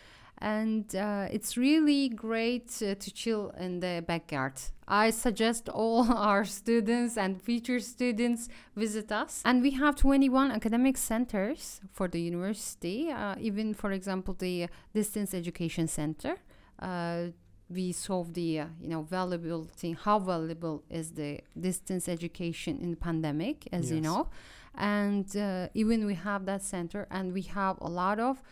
And 0.41 0.95
uh, 0.95 1.27
it's 1.31 1.57
really 1.57 2.09
great 2.09 2.71
uh, 2.83 2.95
to 2.95 3.11
chill 3.13 3.51
in 3.59 3.81
the 3.81 4.05
backyard. 4.07 4.55
I 4.87 5.11
suggest 5.11 5.69
all 5.69 6.13
our 6.29 6.45
students 6.45 7.17
and 7.17 7.43
future 7.43 7.81
students 7.81 8.49
visit 8.77 9.11
us. 9.11 9.43
And 9.45 9.63
we 9.63 9.73
have 9.73 9.97
21 9.97 10.53
academic 10.53 10.97
centers 10.97 11.81
for 11.93 12.09
the 12.09 12.21
university. 12.21 13.11
Uh, 13.11 13.35
even, 13.41 13.75
for 13.75 13.93
example, 13.93 14.35
the 14.39 14.69
distance 14.95 15.35
education 15.35 15.89
center. 15.89 16.37
Uh, 16.79 17.29
we 17.71 17.93
solve 17.93 18.33
the 18.33 18.61
uh, 18.61 18.67
you 18.81 18.89
know 18.89 19.03
valuable 19.03 19.69
thing. 19.77 19.95
How 19.95 20.19
valuable 20.19 20.85
is 20.89 21.13
the 21.13 21.41
distance 21.59 22.09
education 22.09 22.79
in 22.81 22.91
the 22.93 22.97
pandemic, 22.97 23.69
as 23.73 23.91
you 23.91 24.01
know, 24.01 24.29
and 24.75 25.37
uh, 25.37 25.69
even 25.75 26.07
we 26.07 26.15
have 26.15 26.47
that 26.47 26.63
center, 26.63 27.07
and 27.11 27.35
we 27.35 27.43
have 27.43 27.77
a 27.81 27.89
lot 27.89 28.21
of 28.21 28.43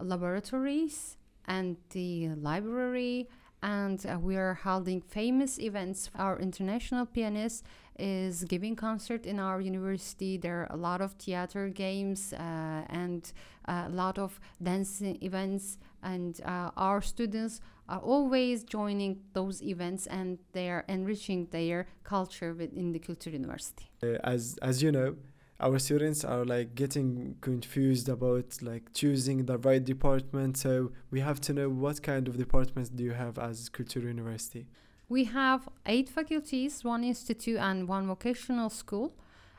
laboratories 0.00 1.16
and 1.46 1.76
the 1.90 2.28
library 2.36 3.28
and 3.64 4.04
uh, 4.04 4.18
we 4.18 4.36
are 4.36 4.54
holding 4.62 5.00
famous 5.00 5.58
events. 5.58 6.10
Our 6.16 6.38
international 6.38 7.06
pianist 7.06 7.64
is 7.98 8.44
giving 8.44 8.76
concert 8.76 9.24
in 9.24 9.40
our 9.40 9.58
university. 9.58 10.36
There 10.36 10.60
are 10.60 10.68
a 10.70 10.76
lot 10.76 11.00
of 11.00 11.12
theater 11.12 11.68
games 11.68 12.34
uh, 12.34 12.82
and 12.90 13.32
a 13.64 13.88
lot 13.88 14.18
of 14.18 14.38
dancing 14.62 15.16
events 15.22 15.78
and 16.02 16.38
uh, 16.44 16.70
our 16.76 17.00
students 17.00 17.62
are 17.88 18.00
always 18.00 18.64
joining 18.64 19.20
those 19.32 19.62
events 19.62 20.06
and 20.06 20.38
they 20.52 20.68
are 20.68 20.84
enriching 20.88 21.46
their 21.50 21.86
culture 22.02 22.52
within 22.52 22.92
the 22.92 22.98
culture 22.98 23.30
university. 23.30 23.88
Uh, 24.02 24.18
as 24.24 24.58
as 24.60 24.82
you 24.82 24.92
know, 24.92 25.16
our 25.60 25.78
students 25.78 26.24
are 26.24 26.44
like 26.44 26.74
getting 26.74 27.36
confused 27.40 28.08
about 28.08 28.60
like 28.60 28.92
choosing 28.92 29.46
the 29.46 29.58
right 29.58 29.84
department. 29.84 30.56
So 30.56 30.92
we 31.10 31.20
have 31.20 31.40
to 31.42 31.52
know 31.52 31.68
what 31.68 32.02
kind 32.02 32.26
of 32.28 32.36
departments 32.36 32.90
do 32.90 33.04
you 33.04 33.12
have 33.12 33.38
as 33.38 33.68
Culture 33.68 34.00
University. 34.00 34.66
We 35.08 35.24
have 35.24 35.68
eight 35.86 36.08
faculties, 36.08 36.82
one 36.82 37.04
institute, 37.04 37.58
and 37.58 37.86
one 37.86 38.06
vocational 38.06 38.70
school. 38.70 39.14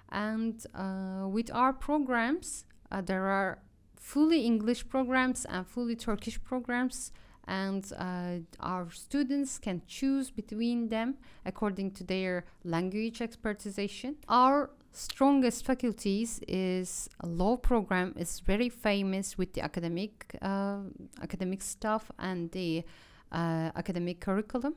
And 0.10 0.64
uh, 0.74 1.28
with 1.28 1.50
our 1.54 1.72
programs, 1.72 2.66
uh, 2.92 3.02
there 3.02 3.26
are 3.26 3.60
fully 3.96 4.46
English 4.46 4.88
programs 4.90 5.46
and 5.46 5.66
fully 5.66 5.96
Turkish 5.96 6.44
programs. 6.44 7.12
And 7.48 7.86
uh, 7.98 8.40
our 8.60 8.90
students 8.92 9.60
can 9.60 9.84
choose 9.88 10.32
between 10.32 10.90
them 10.90 11.16
according 11.46 11.92
to 11.92 12.04
their 12.04 12.46
language 12.64 13.20
expertization. 13.20 14.16
Our 14.28 14.72
strongest 14.96 15.66
faculties 15.66 16.40
is 16.48 17.10
a 17.20 17.28
law 17.28 17.58
program 17.58 18.14
is 18.18 18.40
very 18.40 18.70
famous 18.70 19.38
with 19.38 19.54
the 19.54 19.62
academic 19.62 20.38
uh, 20.42 20.80
academic 21.22 21.62
stuff 21.62 22.12
and 22.18 22.52
the 22.52 22.84
uh, 23.32 23.72
academic 23.76 24.20
curriculum. 24.22 24.76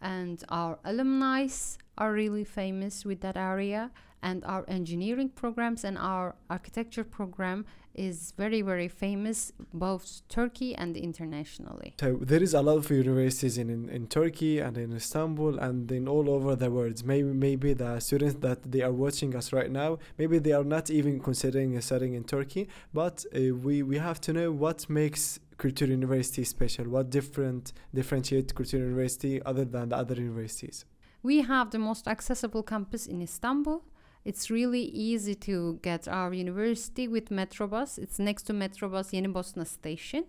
And 0.00 0.42
our 0.48 0.78
alumni 0.84 1.48
are 1.96 2.12
really 2.12 2.44
famous 2.44 3.04
with 3.04 3.20
that 3.20 3.36
area 3.36 3.90
and 4.22 4.44
our 4.44 4.64
engineering 4.68 5.28
programs 5.28 5.84
and 5.84 5.98
our 5.98 6.36
architecture 6.48 7.04
program 7.04 7.66
is 8.06 8.32
very 8.36 8.62
very 8.62 8.88
famous 9.04 9.52
both 9.72 10.22
turkey 10.28 10.70
and 10.82 10.96
internationally 10.96 11.94
So 12.00 12.10
there 12.32 12.42
is 12.42 12.54
a 12.54 12.62
lot 12.62 12.76
of 12.82 12.90
universities 12.90 13.58
in, 13.58 13.68
in, 13.76 13.88
in 13.88 14.06
Turkey 14.06 14.60
and 14.60 14.74
in 14.78 14.90
Istanbul 15.02 15.58
and 15.58 15.90
in 15.90 16.04
all 16.08 16.26
over 16.36 16.54
the 16.62 16.70
world. 16.70 17.04
Maybe 17.04 17.30
maybe 17.48 17.70
the 17.84 17.92
students 18.00 18.36
that 18.46 18.58
they 18.72 18.82
are 18.88 18.96
watching 19.04 19.30
us 19.40 19.52
right 19.58 19.70
now, 19.82 19.90
maybe 20.20 20.36
they 20.38 20.54
are 20.58 20.68
not 20.76 20.86
even 20.98 21.14
considering 21.28 21.68
studying 21.80 22.14
in 22.14 22.24
Turkey. 22.24 22.64
But 23.00 23.16
uh, 23.26 23.54
we 23.64 23.74
we 23.82 23.96
have 24.08 24.18
to 24.26 24.30
know 24.38 24.48
what 24.64 24.78
makes 25.00 25.22
Culture 25.64 25.86
University 25.86 26.44
special. 26.44 26.84
What 26.96 27.06
different 27.18 27.72
differentiate 27.98 28.54
Culture 28.54 28.78
University 28.78 29.34
other 29.50 29.64
than 29.74 29.88
the 29.90 29.96
other 30.02 30.14
universities. 30.14 30.78
we 31.22 31.42
have 31.42 31.70
the 31.70 31.78
most 31.78 32.06
accessible 32.06 32.62
campus 32.62 33.06
in 33.06 33.20
istanbul 33.22 33.82
It's 34.28 34.50
really 34.50 34.82
easy 34.82 35.34
to 35.36 35.78
get 35.80 36.06
our 36.06 36.34
university 36.34 37.08
with 37.08 37.30
Metrobus. 37.30 37.98
It's 37.98 38.18
next 38.18 38.42
to 38.48 38.52
Metrobus 38.52 39.10
Yeni 39.14 39.28
Bosna 39.28 39.66
station. 39.66 40.26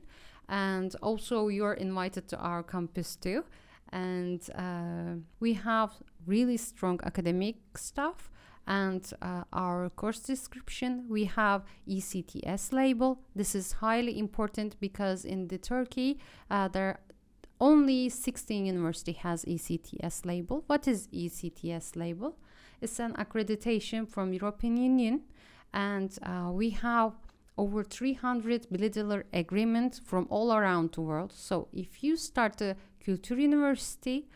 And 0.48 0.96
also, 1.02 1.50
you're 1.50 1.74
invited 1.74 2.30
to 2.30 2.38
our 2.38 2.64
campus 2.64 3.18
too. 3.18 3.44
And 3.92 4.42
uh, 4.56 5.20
we 5.42 5.52
have 5.56 5.92
really 6.26 6.56
strong 6.56 7.02
academic 7.04 7.58
staff 7.76 8.32
and 8.68 9.12
uh, 9.22 9.44
our 9.52 9.90
course 9.90 10.20
description 10.20 11.06
we 11.10 11.26
have 11.26 11.64
ects 11.88 12.72
label 12.72 13.20
this 13.36 13.56
is 13.56 13.72
highly 13.72 14.20
important 14.20 14.80
because 14.80 15.26
in 15.26 15.48
the 15.48 15.58
turkey 15.58 16.20
uh, 16.52 16.68
there 16.68 17.00
only 17.60 18.10
16 18.10 18.68
university 18.68 19.14
has 19.14 19.44
ects 19.46 20.24
label 20.24 20.64
what 20.68 20.88
is 20.88 21.08
ects 21.08 21.96
label 21.96 22.38
it's 22.82 23.00
an 23.00 23.14
accreditation 23.14 24.08
from 24.08 24.34
european 24.34 24.78
union 24.78 25.22
and 25.74 26.18
uh, 26.24 26.50
we 26.52 26.72
have 26.72 27.14
over 27.58 27.84
300 27.84 28.68
bilateral 28.72 29.22
agreements 29.34 30.00
from 30.00 30.26
all 30.30 30.54
around 30.54 30.94
the 30.94 31.02
world 31.02 31.32
so 31.34 31.68
if 31.74 32.04
you 32.04 32.16
start 32.16 32.62
a 32.62 32.76
culture 33.06 33.36
university 33.36 34.28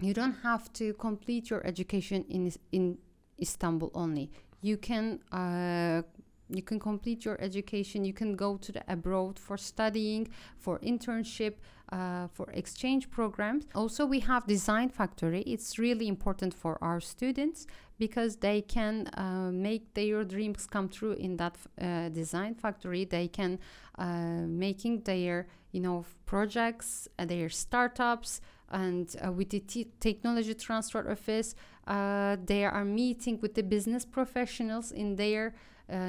you 0.00 0.12
don't 0.12 0.36
have 0.42 0.72
to 0.74 0.92
complete 0.94 1.50
your 1.50 1.66
education 1.66 2.24
in 2.28 2.52
in 2.72 2.98
Istanbul 3.40 3.90
only. 3.94 4.30
You 4.60 4.76
can 4.76 5.20
uh, 5.32 6.02
you 6.48 6.62
can 6.62 6.78
complete 6.78 7.24
your 7.24 7.40
education. 7.40 8.04
You 8.04 8.12
can 8.12 8.36
go 8.36 8.56
to 8.56 8.72
the 8.72 8.82
abroad 8.88 9.38
for 9.38 9.56
studying, 9.56 10.28
for 10.58 10.78
internship, 10.80 11.54
uh, 11.92 12.26
for 12.32 12.50
exchange 12.50 13.10
programs. 13.10 13.64
Also, 13.74 14.04
we 14.06 14.20
have 14.20 14.46
Design 14.46 14.88
Factory. 14.88 15.42
It's 15.42 15.78
really 15.78 16.08
important 16.08 16.52
for 16.52 16.78
our 16.82 17.00
students 17.00 17.66
because 17.98 18.36
they 18.36 18.60
can 18.60 19.06
uh, 19.14 19.50
make 19.52 19.94
their 19.94 20.24
dreams 20.24 20.66
come 20.66 20.88
true 20.88 21.12
in 21.12 21.36
that 21.36 21.56
uh, 21.80 22.08
Design 22.08 22.54
Factory. 22.54 23.04
They 23.04 23.28
can 23.28 23.58
uh, 23.98 24.42
making 24.46 25.02
their 25.02 25.46
you 25.72 25.80
know 25.80 26.04
projects, 26.26 27.08
uh, 27.18 27.24
their 27.24 27.48
startups, 27.48 28.40
and 28.70 29.14
uh, 29.24 29.30
with 29.32 29.50
the 29.50 29.86
technology 30.00 30.54
transfer 30.54 31.08
office 31.10 31.54
they 31.86 32.64
are 32.64 32.84
meeting 32.84 33.38
with 33.40 33.54
the 33.54 33.62
business 33.62 34.04
professionals 34.04 34.90
in 34.90 35.14
their 35.14 35.54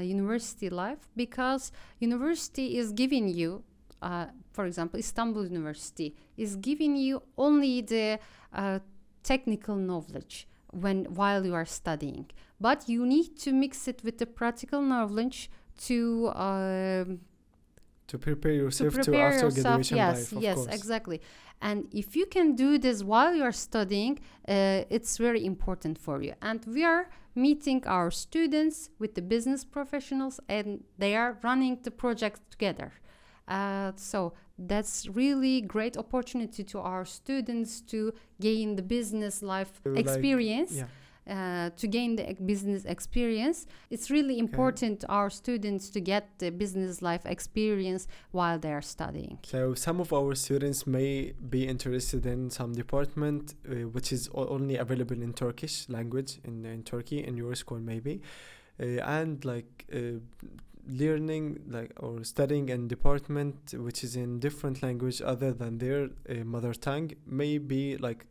university 0.01 0.71
life 0.71 1.07
because 1.15 1.71
university 1.99 2.79
is 2.79 2.91
giving 2.91 3.27
you 3.27 3.63
uh, 4.01 4.27
for 4.53 4.65
example 4.65 4.99
istanbul 4.99 5.45
university 5.45 6.15
is 6.37 6.55
giving 6.55 6.95
you 6.95 7.21
only 7.37 7.81
the 7.81 8.19
uh, 8.53 8.79
technical 9.23 9.75
knowledge 9.75 10.47
when 10.71 11.05
while 11.05 11.45
you 11.45 11.53
are 11.53 11.65
studying 11.65 12.25
but 12.59 12.87
you 12.89 13.05
need 13.05 13.37
to 13.37 13.51
mix 13.51 13.87
it 13.87 14.01
with 14.03 14.17
the 14.17 14.25
practical 14.25 14.81
knowledge 14.81 15.49
to 15.77 16.29
um, 16.29 17.19
to 18.07 18.17
prepare 18.17 18.53
yourself 18.53 18.93
to 18.93 18.99
to, 18.99 19.03
prepare 19.03 19.27
after 19.27 19.45
yourself 19.45 19.63
graduation 19.63 19.97
yes 19.97 20.31
life 20.31 20.43
yes 20.43 20.55
course. 20.55 20.75
exactly. 20.75 21.21
And 21.59 21.87
if 21.91 22.15
you 22.15 22.27
can 22.27 22.55
do 22.55 22.77
this 22.77 23.03
while 23.03 23.33
you 23.33 23.43
are 23.43 23.51
studying 23.51 24.19
uh, 24.47 24.95
it's 24.95 25.17
very 25.17 25.43
important 25.45 25.97
for 25.97 26.21
you. 26.21 26.33
And 26.41 26.63
we 26.65 26.83
are 26.83 27.09
meeting 27.35 27.83
our 27.85 28.11
students 28.11 28.89
with 28.99 29.15
the 29.15 29.21
business 29.21 29.65
professionals 29.65 30.39
and 30.47 30.83
they 30.97 31.15
are 31.15 31.37
running 31.43 31.79
the 31.83 31.91
project 31.91 32.41
together 32.51 32.93
uh, 33.47 33.91
so 33.95 34.33
that's 34.57 35.07
really 35.09 35.61
great 35.61 35.97
opportunity 35.97 36.63
to 36.63 36.79
our 36.79 37.05
students 37.05 37.81
to 37.81 38.13
gain 38.41 38.75
the 38.75 38.81
business 38.81 39.41
life 39.41 39.79
Like, 39.85 39.99
experience 39.99 40.73
yeah. 40.73 40.85
uh, 41.29 41.69
to 41.77 41.87
gain 41.87 42.15
the 42.15 42.35
business 42.45 42.85
experience. 42.85 43.67
It's 43.89 44.09
really 44.09 44.39
important 44.39 45.05
our 45.09 45.29
students 45.29 45.89
to 45.91 45.99
get 46.01 46.23
the 46.39 46.49
business 46.49 47.01
life 47.01 47.25
experience 47.25 48.07
while 48.31 48.57
they 48.59 48.73
are 48.73 48.81
studying. 48.81 49.37
So 49.43 49.73
some 49.75 49.99
of 49.99 50.11
our 50.11 50.33
students 50.35 50.87
may 50.87 51.33
be 51.49 51.67
interested 51.67 52.25
in 52.25 52.49
some 52.49 52.73
department 52.73 53.53
uh, 53.69 53.87
which 53.95 54.11
is 54.11 54.29
o- 54.33 54.47
only 54.47 54.77
available 54.77 55.21
in 55.21 55.33
Turkish 55.33 55.87
language 55.89 56.39
in, 56.43 56.65
in 56.65 56.83
Turkey 56.83 57.23
in 57.23 57.37
your 57.37 57.55
school 57.55 57.79
maybe, 57.79 58.21
uh, 58.79 58.85
and 59.19 59.45
like 59.45 59.85
uh, 59.93 60.19
learning 60.87 61.59
like 61.67 61.91
or 61.97 62.23
studying 62.23 62.69
in 62.69 62.87
department 62.87 63.73
which 63.77 64.03
is 64.03 64.15
in 64.15 64.39
different 64.39 64.81
language 64.83 65.21
other 65.21 65.51
than 65.53 65.77
their 65.77 66.09
uh, 66.29 66.33
mother 66.45 66.73
tongue 66.73 67.11
may 67.25 67.57
be 67.57 67.97
like 67.97 68.27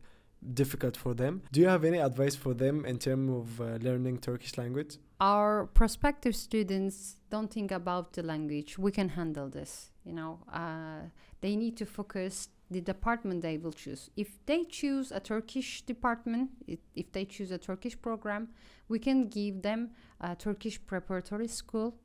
difficult 0.53 0.95
for 0.95 1.13
them. 1.13 1.41
Do 1.51 1.59
you 1.61 1.67
have 1.67 1.83
any 1.83 1.97
advice 1.97 2.35
for 2.35 2.53
them 2.53 2.85
in 2.85 2.99
terms 2.99 3.31
of 3.31 3.61
uh, 3.61 3.63
learning 3.81 4.19
Turkish 4.19 4.57
language? 4.57 4.97
Our 5.19 5.65
prospective 5.65 6.35
students 6.35 7.15
don't 7.31 7.51
think 7.51 7.71
about 7.71 8.13
the 8.13 8.21
language. 8.23 8.77
We 8.77 8.91
can 8.91 9.09
handle 9.09 9.49
this. 9.49 9.89
You 10.05 10.13
know, 10.13 10.39
uh, 10.53 11.09
they 11.41 11.55
need 11.55 11.75
to 11.77 11.85
focus 11.85 12.49
the 12.69 12.81
department 12.81 13.41
they 13.41 13.57
will 13.57 13.71
choose. 13.73 14.09
If 14.15 14.45
they 14.45 14.63
choose 14.65 15.11
a 15.11 15.19
Turkish 15.19 15.81
department, 15.83 16.51
i- 16.69 16.77
if 16.95 17.11
they 17.11 17.25
choose 17.25 17.49
a 17.51 17.57
Turkish 17.57 17.99
program, 17.99 18.49
we 18.89 18.99
can 18.99 19.27
give 19.29 19.63
them 19.63 19.91
a 20.21 20.35
Turkish 20.35 20.77
preparatory 20.85 21.47
school 21.47 21.97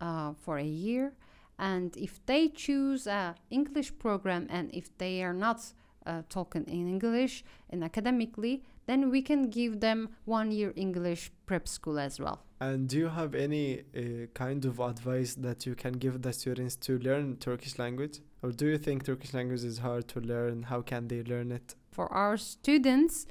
uh, 0.00 0.32
for 0.34 0.58
a 0.58 0.64
year. 0.64 1.12
And 1.58 1.96
if 1.96 2.24
they 2.26 2.48
choose 2.48 3.06
a 3.06 3.34
English 3.50 3.98
program, 3.98 4.46
and 4.50 4.70
if 4.74 4.96
they 4.98 5.22
are 5.22 5.32
not 5.32 5.72
uh, 6.06 6.22
talking 6.28 6.64
in 6.64 6.88
English 6.88 7.44
and 7.70 7.82
academically, 7.82 8.62
then 8.86 9.10
we 9.10 9.22
can 9.22 9.50
give 9.50 9.80
them 9.80 10.10
one 10.24 10.52
year 10.52 10.72
English 10.76 11.32
prep 11.46 11.66
school 11.66 11.98
as 11.98 12.20
well. 12.20 12.42
And 12.60 12.88
do 12.88 12.96
you 12.96 13.08
have 13.08 13.34
any 13.34 13.80
uh, 13.80 14.26
kind 14.32 14.64
of 14.64 14.80
advice 14.80 15.34
that 15.34 15.66
you 15.66 15.74
can 15.74 15.92
give 15.92 16.22
the 16.22 16.32
students 16.32 16.76
to 16.76 16.98
learn 16.98 17.36
Turkish 17.36 17.78
language? 17.78 18.20
Or 18.42 18.50
do 18.50 18.66
you 18.66 18.78
think 18.78 19.04
Turkish 19.04 19.34
language 19.34 19.64
is 19.64 19.78
hard 19.78 20.08
to 20.08 20.20
learn? 20.20 20.62
How 20.62 20.80
can 20.80 21.08
they 21.08 21.22
learn 21.22 21.52
it? 21.52 21.74
For 21.90 22.10
our 22.12 22.36
students, 22.36 23.26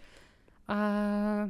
uh, 0.68 1.48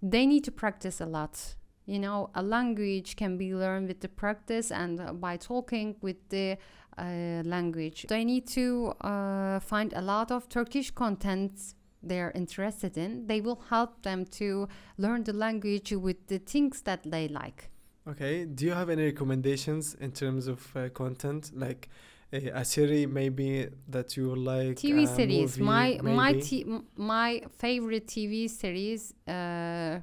they 0.00 0.26
need 0.26 0.44
to 0.44 0.52
practice 0.52 1.00
a 1.00 1.06
lot. 1.06 1.54
You 1.86 1.98
know, 1.98 2.30
a 2.34 2.42
language 2.42 3.16
can 3.16 3.36
be 3.36 3.54
learned 3.54 3.88
with 3.88 4.00
the 4.00 4.08
practice 4.08 4.70
and 4.70 5.00
uh, 5.00 5.12
by 5.12 5.36
talking 5.36 5.96
with 6.00 6.16
the 6.28 6.56
uh, 6.96 7.42
language. 7.44 8.06
They 8.08 8.24
need 8.24 8.46
to 8.48 8.94
uh, 9.00 9.60
find 9.60 9.92
a 9.94 10.00
lot 10.02 10.30
of 10.30 10.48
Turkish 10.48 10.90
content 10.90 11.74
they're 12.02 12.32
interested 12.34 12.96
in. 12.96 13.26
They 13.26 13.40
will 13.40 13.62
help 13.70 14.02
them 14.02 14.24
to 14.38 14.68
learn 14.98 15.24
the 15.24 15.32
language 15.32 15.92
with 15.92 16.26
the 16.26 16.38
things 16.38 16.82
that 16.82 17.00
they 17.04 17.28
like. 17.28 17.70
Okay. 18.08 18.44
Do 18.44 18.66
you 18.66 18.72
have 18.72 18.90
any 18.90 19.04
recommendations 19.04 19.94
in 19.94 20.12
terms 20.12 20.48
of 20.48 20.76
uh, 20.76 20.88
content? 20.88 21.50
Like 21.54 21.88
a 22.32 22.64
series 22.64 23.06
maybe 23.08 23.68
that 23.88 24.16
you 24.16 24.34
like? 24.34 24.76
TV 24.76 25.06
series. 25.06 25.58
movie, 25.58 25.62
My 25.62 26.00
my 26.02 26.32
maybe? 26.32 26.42
t- 26.42 26.62
m- 26.62 26.86
my 26.96 27.42
favorite 27.58 28.06
TV 28.06 28.48
series, 28.48 29.14
uh, 29.28 30.00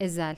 Ezel. 0.00 0.36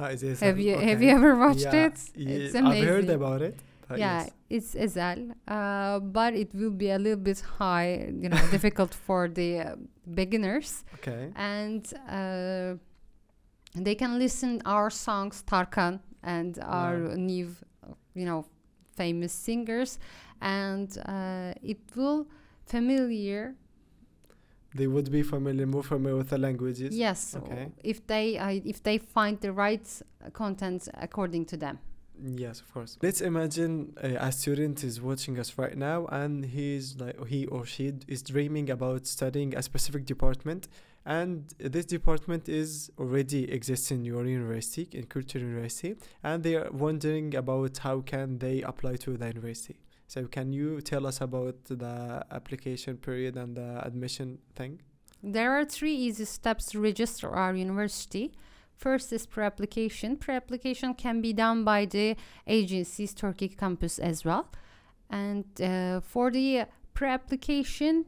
Have 0.00 0.58
you 0.58 0.76
have 0.78 1.02
you 1.02 1.10
ever 1.10 1.36
watched 1.36 1.72
Yeah, 1.72 1.86
it? 1.86 1.98
It's 2.14 2.54
I've 2.54 2.78
heard 2.84 3.08
amazing. 3.08 3.10
about 3.10 3.42
it. 3.42 3.56
yeah, 3.90 4.24
yes. 4.24 4.30
it's 4.48 4.74
Ezel, 4.74 5.32
uh, 5.48 5.98
but 6.00 6.34
it 6.34 6.54
will 6.54 6.70
be 6.70 6.90
a 6.90 6.98
little 6.98 7.18
bit 7.22 7.40
high, 7.58 8.08
you 8.22 8.28
know, 8.28 8.38
difficult 8.50 8.94
for 8.94 9.28
the 9.28 9.58
uh, 9.60 9.76
beginners, 10.14 10.84
Okay. 10.94 11.32
and 11.36 11.82
uh, 12.08 12.74
they 13.74 13.94
can 13.94 14.18
listen 14.18 14.62
our 14.64 14.90
songs, 14.90 15.42
Tarkan, 15.46 16.00
and 16.22 16.58
our 16.62 16.98
Wow. 16.98 17.14
new, 17.16 17.48
you 18.14 18.24
know, 18.26 18.44
famous 18.96 19.32
singers, 19.32 19.98
and 20.40 20.88
uh, 21.06 21.52
it 21.62 21.78
will 21.96 22.26
familiar 22.66 23.54
They 24.74 24.86
would 24.86 25.10
be 25.10 25.22
familiar, 25.22 25.66
more 25.66 25.82
familiar 25.82 26.16
with 26.16 26.30
the 26.30 26.38
languages. 26.38 26.96
Yes. 26.96 27.34
Okay. 27.36 27.68
If 27.82 28.06
they 28.06 28.38
uh, 28.38 28.60
if 28.64 28.82
they 28.82 28.98
find 28.98 29.40
the 29.40 29.52
right 29.52 29.86
uh, 30.24 30.30
content 30.30 30.88
according 30.94 31.46
to 31.46 31.56
them. 31.56 31.78
Yes, 32.22 32.60
of 32.60 32.72
course. 32.72 32.98
Let's 33.02 33.20
imagine 33.20 33.94
uh, 34.02 34.08
a 34.20 34.30
student 34.30 34.84
is 34.84 35.00
watching 35.00 35.38
us 35.38 35.56
right 35.56 35.76
now 35.76 36.06
and 36.06 36.44
he's 36.44 36.96
like 37.00 37.26
he 37.26 37.46
or 37.46 37.64
she 37.64 37.94
is 38.06 38.22
dreaming 38.22 38.70
about 38.70 39.06
studying 39.06 39.56
a 39.56 39.62
specific 39.62 40.04
department 40.04 40.68
and 41.06 41.54
this 41.58 41.86
department 41.86 42.48
is 42.48 42.90
already 42.98 43.50
exists 43.50 43.90
in 43.90 44.04
your 44.04 44.26
university 44.26 44.86
in 44.92 45.04
culture 45.06 45.38
university 45.38 45.96
and 46.22 46.42
they 46.42 46.56
are 46.56 46.70
wondering 46.70 47.34
about 47.34 47.78
how 47.78 48.00
can 48.00 48.38
they 48.38 48.60
apply 48.62 48.96
to 48.96 49.16
the 49.16 49.26
university 49.26 49.76
so 50.10 50.26
can 50.26 50.52
you 50.52 50.80
tell 50.80 51.06
us 51.06 51.20
about 51.20 51.58
the 51.66 52.24
application 52.32 52.96
period 52.96 53.36
and 53.36 53.56
the 53.56 53.70
admission 53.86 54.38
thing 54.56 54.80
There 55.22 55.52
are 55.52 55.64
three 55.64 55.94
easy 56.06 56.24
steps 56.24 56.64
to 56.70 56.80
register 56.80 57.28
our 57.42 57.54
university. 57.54 58.32
First 58.74 59.12
is 59.12 59.26
pre-application. 59.26 60.16
Pre-application 60.16 60.94
can 60.94 61.20
be 61.20 61.32
done 61.34 61.62
by 61.62 61.84
the 61.84 62.16
agency's 62.46 63.12
Turkey 63.12 63.48
campus 63.48 63.98
as 63.98 64.24
well. 64.24 64.44
And 65.10 65.44
uh, 65.60 66.00
for 66.00 66.30
the 66.30 66.64
pre-application, 66.94 68.06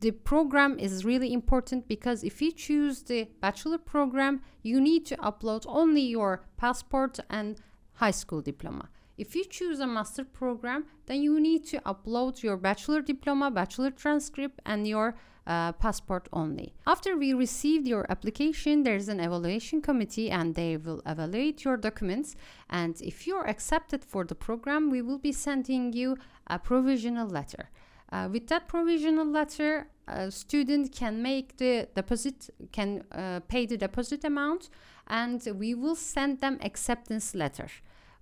the 0.00 0.10
program 0.10 0.78
is 0.78 1.04
really 1.04 1.32
important 1.32 1.86
because 1.86 2.24
if 2.24 2.42
you 2.42 2.50
choose 2.50 3.04
the 3.04 3.28
bachelor 3.40 3.78
program, 3.78 4.42
you 4.62 4.80
need 4.80 5.06
to 5.06 5.16
upload 5.18 5.64
only 5.80 6.02
your 6.02 6.44
passport 6.56 7.20
and 7.30 7.60
high 8.02 8.16
school 8.22 8.42
diploma. 8.42 8.88
If 9.16 9.36
you 9.36 9.44
choose 9.44 9.78
a 9.78 9.86
master 9.86 10.24
program, 10.24 10.86
then 11.06 11.22
you 11.22 11.38
need 11.38 11.64
to 11.66 11.78
upload 11.80 12.42
your 12.42 12.56
bachelor 12.56 13.00
diploma, 13.00 13.50
bachelor 13.50 13.90
transcript, 13.90 14.60
and 14.66 14.88
your 14.88 15.14
uh, 15.46 15.72
passport 15.72 16.28
only. 16.32 16.74
After 16.86 17.16
we 17.16 17.32
received 17.32 17.86
your 17.86 18.06
application, 18.10 18.82
there's 18.82 19.08
an 19.08 19.20
evaluation 19.20 19.80
committee 19.82 20.30
and 20.30 20.54
they 20.54 20.76
will 20.76 21.00
evaluate 21.06 21.64
your 21.64 21.76
documents. 21.76 22.34
And 22.70 23.00
if 23.02 23.26
you're 23.26 23.46
accepted 23.46 24.04
for 24.04 24.24
the 24.24 24.34
program, 24.34 24.90
we 24.90 25.02
will 25.02 25.18
be 25.18 25.32
sending 25.32 25.92
you 25.92 26.16
a 26.48 26.58
provisional 26.58 27.28
letter. 27.28 27.70
Uh, 28.10 28.28
with 28.32 28.48
that 28.48 28.68
provisional 28.68 29.26
letter, 29.26 29.88
a 30.08 30.30
student 30.30 30.92
can 30.92 31.22
make 31.22 31.56
the 31.56 31.88
deposit, 31.94 32.50
can 32.72 33.04
uh, 33.12 33.40
pay 33.48 33.66
the 33.66 33.76
deposit 33.76 34.24
amount, 34.24 34.70
and 35.06 35.46
we 35.54 35.74
will 35.74 35.96
send 35.96 36.40
them 36.40 36.58
acceptance 36.62 37.34
letter 37.34 37.68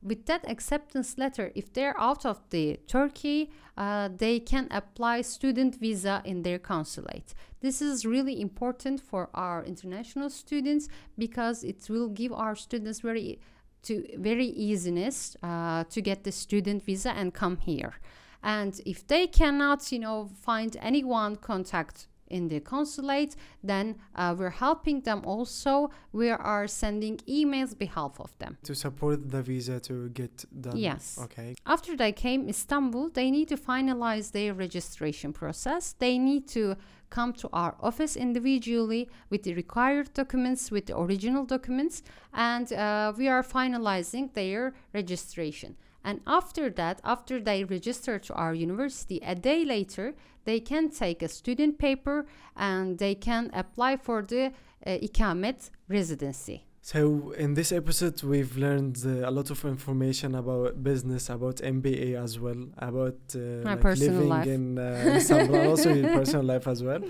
with 0.03 0.27
that 0.27 0.49
acceptance 0.51 1.17
letter, 1.17 1.53
if 1.55 1.73
they're 1.73 1.99
out 1.99 2.27
of 2.27 2.41
the 2.51 2.79
Turkey, 2.87 3.51
uh, 3.77 4.09
they 4.17 4.41
can 4.41 4.69
apply 4.71 5.23
student 5.23 5.77
visa 5.77 6.23
in 6.25 6.43
their 6.43 6.59
consulate. 6.59 7.35
This 7.61 7.81
is 7.81 8.05
really 8.05 8.41
important 8.41 9.01
for 9.01 9.31
our 9.35 9.65
international 9.65 10.31
students 10.31 10.89
because 11.17 11.63
it 11.63 11.89
will 11.89 12.09
give 12.09 12.33
our 12.33 12.57
students 12.57 13.01
very 13.01 13.39
to 13.85 14.07
very 14.17 14.47
easiness 14.47 15.37
uh, 15.43 15.83
to 15.85 16.01
get 16.01 16.23
the 16.23 16.31
student 16.31 16.85
visa 16.85 17.11
and 17.11 17.35
come 17.35 17.57
here. 17.57 17.95
And 18.43 18.81
if 18.87 19.07
they 19.07 19.27
cannot, 19.27 19.91
you 19.91 19.99
know, 19.99 20.31
find 20.41 20.77
anyone 20.81 21.37
contact 21.37 22.07
in 22.33 22.49
the 22.49 22.61
consulate, 22.61 23.37
then 23.63 23.97
uh, 24.15 24.35
we're 24.39 24.57
helping 24.67 25.03
them 25.03 25.23
also. 25.25 25.91
We 26.13 26.31
are 26.31 26.67
sending 26.67 27.19
emails 27.29 27.77
behalf 27.77 28.19
of 28.19 28.37
them. 28.39 28.59
To 28.65 28.75
support 28.75 29.31
the 29.31 29.43
visa 29.43 29.81
to 29.81 30.09
get 30.11 30.45
done. 30.61 30.77
Yes. 30.77 31.19
Okay. 31.25 31.55
After 31.67 31.97
they 31.97 32.13
came 32.13 32.49
Istanbul, 32.49 33.11
they 33.11 33.31
need 33.31 33.49
to 33.49 33.57
finalize 33.57 34.33
their 34.33 34.55
registration 34.55 35.33
process. 35.33 35.95
They 35.99 36.19
need 36.19 36.49
to 36.49 36.77
come 37.11 37.33
to 37.35 37.49
our 37.53 37.75
office 37.81 38.17
individually 38.17 39.09
with 39.29 39.43
the 39.43 39.55
required 39.55 40.09
documents, 40.15 40.71
with 40.71 40.87
the 40.87 40.99
original 40.99 41.45
documents, 41.45 42.03
and 42.33 42.73
uh, 42.73 43.13
we 43.19 43.29
are 43.29 43.43
finalizing 43.43 44.33
their 44.33 44.73
registration. 44.95 45.77
And 46.05 46.21
after 46.27 46.71
that, 46.71 47.01
after 47.05 47.41
they 47.41 47.65
register 47.65 48.19
to 48.19 48.35
our 48.35 48.55
university, 48.55 49.21
a 49.23 49.35
day 49.35 49.65
later, 49.65 50.15
they 50.45 50.61
can 50.61 50.91
take 50.91 51.23
a 51.23 51.29
student 51.29 51.79
paper 51.79 52.27
and 52.57 52.99
they 52.99 53.15
can 53.15 53.51
apply 53.53 53.97
for 53.97 54.23
the 54.23 54.47
uh, 54.87 54.91
ikamet 54.99 55.71
residency. 55.89 56.65
So 56.85 57.31
in 57.39 57.55
this 57.55 57.71
episode, 57.71 58.21
we've 58.25 58.57
learned 58.57 58.99
uh, 59.07 59.29
a 59.29 59.31
lot 59.31 59.51
of 59.51 59.65
information 59.65 60.35
about 60.35 60.83
business, 60.83 61.31
about 61.31 61.57
MBA 61.59 62.21
as 62.21 62.41
well, 62.41 62.67
about 62.77 63.19
uh, 63.37 63.39
My 63.63 63.75
like 63.75 63.81
personal 63.81 64.15
living 64.15 64.29
life. 64.29 64.47
in 64.49 64.79
uh, 64.79 65.15
Istanbul, 65.17 65.69
also 65.69 65.95
your 65.95 66.11
personal 66.19 66.45
life 66.45 66.67
as 66.67 66.83
well. 66.83 67.03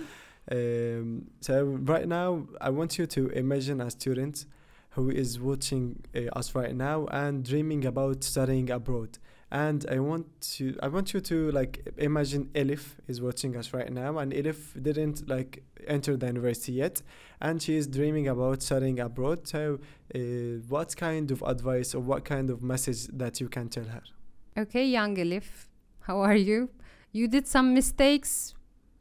Um, 0.51 1.29
so 1.41 1.65
right 1.65 2.07
now, 2.07 2.47
I 2.61 2.69
want 2.69 2.99
you 2.99 3.07
to 3.07 3.29
imagine 3.29 3.81
a 3.81 3.91
student 3.91 4.45
who 4.93 5.11
is 5.11 5.41
watching 5.41 6.03
uh, 6.15 6.21
us 6.39 6.55
right 6.55 6.75
now 6.75 7.07
and 7.07 7.45
dreaming 7.45 7.85
about 7.85 8.23
studying 8.23 8.71
abroad. 8.71 9.19
And 9.51 9.85
I 9.91 9.99
want 9.99 10.27
to, 10.57 10.79
I 10.83 10.89
want 10.89 11.13
you 11.13 11.21
to 11.21 11.51
like 11.51 11.87
imagine 11.99 12.51
Elif 12.55 12.95
is 13.07 13.21
watching 13.21 13.55
us 13.57 13.75
right 13.75 13.93
now, 13.93 14.17
and 14.19 14.33
Elif 14.33 14.83
didn't 14.83 15.29
like 15.29 15.63
enter 15.87 16.17
the 16.17 16.27
university 16.27 16.73
yet, 16.73 17.03
and 17.39 17.61
she 17.61 17.77
is 17.77 17.87
dreaming 17.87 18.29
about 18.29 18.63
studying 18.63 18.99
abroad. 18.99 19.47
So, 19.47 19.79
uh, 20.15 20.19
what 20.69 20.97
kind 20.97 21.31
of 21.31 21.43
advice 21.43 21.95
or 21.95 22.01
what 22.01 22.25
kind 22.25 22.49
of 22.49 22.63
message 22.63 23.09
that 23.09 23.43
you 23.43 23.51
can 23.51 23.69
tell 23.69 23.85
her? 23.85 24.03
Okay, 24.57 24.87
young 24.87 25.17
Elif, 25.17 25.67
how 26.01 26.21
are 26.21 26.37
you? 26.37 26.71
You 27.13 27.29
did 27.29 27.47
some 27.47 27.75
mistakes. 27.75 28.55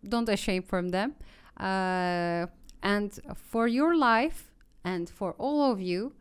Don't 0.08 0.28
ashamed 0.28 0.66
from 0.66 0.90
them. 0.90 1.16
Uh, 1.58 2.48
and 2.84 3.18
for 3.36 3.68
your 3.68 3.96
life 3.96 4.51
and 4.84 5.10
for 5.10 5.34
all 5.38 5.72
of 5.72 5.80
you, 5.82 6.14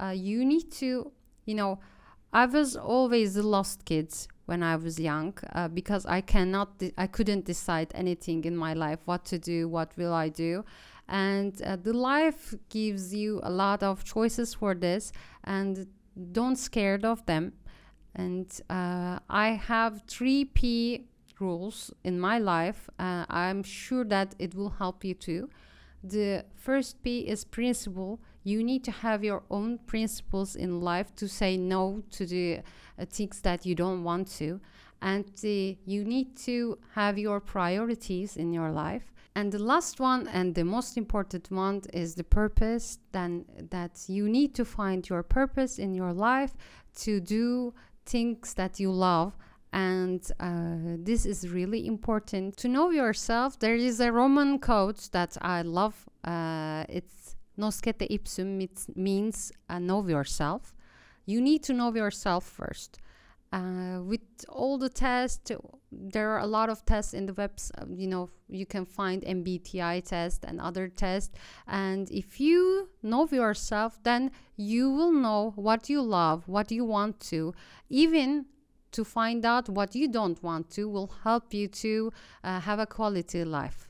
uh, 0.00 0.14
you 0.14 0.44
need 0.44 0.70
to, 0.72 1.12
you 1.44 1.54
know, 1.54 1.78
I 2.32 2.46
was 2.46 2.76
always 2.76 3.34
the 3.34 3.42
lost 3.42 3.84
kids 3.84 4.28
when 4.46 4.62
I 4.62 4.76
was 4.76 4.98
young 4.98 5.34
uh, 5.52 5.68
because 5.68 6.06
I 6.06 6.20
cannot, 6.20 6.78
de- 6.78 6.92
I 6.98 7.06
couldn't 7.06 7.44
decide 7.44 7.92
anything 7.94 8.44
in 8.44 8.56
my 8.56 8.74
life, 8.74 9.00
what 9.04 9.24
to 9.26 9.38
do, 9.38 9.68
what 9.68 9.96
will 9.96 10.12
I 10.12 10.28
do, 10.28 10.64
and 11.08 11.60
uh, 11.62 11.76
the 11.76 11.92
life 11.92 12.54
gives 12.68 13.14
you 13.14 13.40
a 13.42 13.50
lot 13.50 13.82
of 13.82 14.04
choices 14.04 14.54
for 14.54 14.74
this, 14.74 15.12
and 15.44 15.86
don't 16.32 16.56
scared 16.56 17.04
of 17.04 17.24
them. 17.26 17.52
And 18.14 18.48
uh, 18.70 19.18
I 19.28 19.50
have 19.50 20.02
three 20.08 20.46
P 20.46 21.06
rules 21.38 21.92
in 22.02 22.18
my 22.18 22.38
life. 22.38 22.88
Uh, 22.98 23.26
I'm 23.28 23.62
sure 23.62 24.04
that 24.04 24.34
it 24.38 24.54
will 24.54 24.70
help 24.70 25.04
you 25.04 25.14
too. 25.14 25.50
The 26.08 26.44
first 26.54 27.02
P 27.02 27.26
is 27.26 27.44
principle. 27.44 28.20
You 28.44 28.62
need 28.62 28.84
to 28.84 28.92
have 28.92 29.24
your 29.24 29.42
own 29.50 29.78
principles 29.86 30.54
in 30.54 30.80
life 30.80 31.12
to 31.16 31.26
say 31.26 31.56
no 31.56 32.02
to 32.12 32.24
the 32.24 32.60
uh, 32.96 33.06
things 33.10 33.40
that 33.40 33.66
you 33.66 33.74
don't 33.74 34.04
want 34.04 34.28
to. 34.38 34.60
And 35.02 35.24
you 35.42 36.04
need 36.04 36.36
to 36.44 36.78
have 36.94 37.18
your 37.18 37.40
priorities 37.40 38.36
in 38.36 38.52
your 38.52 38.70
life. 38.70 39.12
And 39.34 39.50
the 39.50 39.58
last 39.58 39.98
one 39.98 40.28
and 40.28 40.54
the 40.54 40.64
most 40.64 40.96
important 40.96 41.50
one 41.50 41.82
is 41.92 42.14
the 42.14 42.24
purpose. 42.24 42.98
Then 43.10 43.44
that 43.70 44.04
you 44.06 44.28
need 44.28 44.54
to 44.54 44.64
find 44.64 45.08
your 45.08 45.24
purpose 45.24 45.78
in 45.78 45.92
your 45.92 46.12
life 46.12 46.54
to 47.00 47.20
do 47.20 47.74
things 48.04 48.54
that 48.54 48.78
you 48.78 48.92
love 48.92 49.36
and 49.72 50.30
uh, 50.40 50.96
this 50.98 51.26
is 51.26 51.48
really 51.48 51.86
important. 51.86 52.56
To 52.58 52.68
know 52.68 52.90
yourself 52.90 53.58
there 53.58 53.74
is 53.74 54.00
a 54.00 54.12
roman 54.12 54.58
quote 54.58 55.08
that 55.12 55.36
i 55.42 55.62
love. 55.62 56.08
Uh, 56.24 56.84
it's 56.88 57.36
nosce 57.58 57.92
te 57.98 58.06
ipsum 58.10 58.60
it 58.60 58.86
means 58.96 59.52
uh, 59.68 59.78
know 59.78 60.06
yourself. 60.06 60.74
You 61.26 61.40
need 61.40 61.62
to 61.64 61.72
know 61.72 61.92
yourself 61.94 62.44
first. 62.44 62.98
Uh, 63.52 64.00
with 64.02 64.20
all 64.48 64.76
the 64.76 64.88
tests 64.88 65.52
there 65.92 66.30
are 66.30 66.40
a 66.40 66.46
lot 66.46 66.68
of 66.68 66.84
tests 66.84 67.14
in 67.14 67.26
the 67.26 67.32
webs 67.32 67.70
uh, 67.78 67.84
you 67.88 68.08
know 68.08 68.28
you 68.48 68.66
can 68.66 68.84
find 68.84 69.22
mbti 69.22 70.04
test 70.04 70.44
and 70.44 70.60
other 70.60 70.88
tests. 70.88 71.32
And 71.66 72.10
if 72.10 72.40
you 72.40 72.88
know 73.02 73.28
yourself 73.30 73.98
then 74.02 74.30
you 74.56 74.90
will 74.90 75.12
know 75.12 75.52
what 75.56 75.88
you 75.88 76.02
love 76.02 76.48
what 76.48 76.70
you 76.70 76.84
want 76.84 77.20
to. 77.30 77.54
Even 77.88 78.46
to 78.96 79.02
find 79.04 79.42
out 79.52 79.64
what 79.78 79.90
you 80.00 80.06
don't 80.18 80.38
want 80.48 80.64
to 80.76 80.82
will 80.94 81.10
help 81.28 81.46
you 81.58 81.66
to 81.84 81.92
uh, 82.44 82.60
have 82.68 82.78
a 82.86 82.88
quality 82.98 83.42
life 83.58 83.80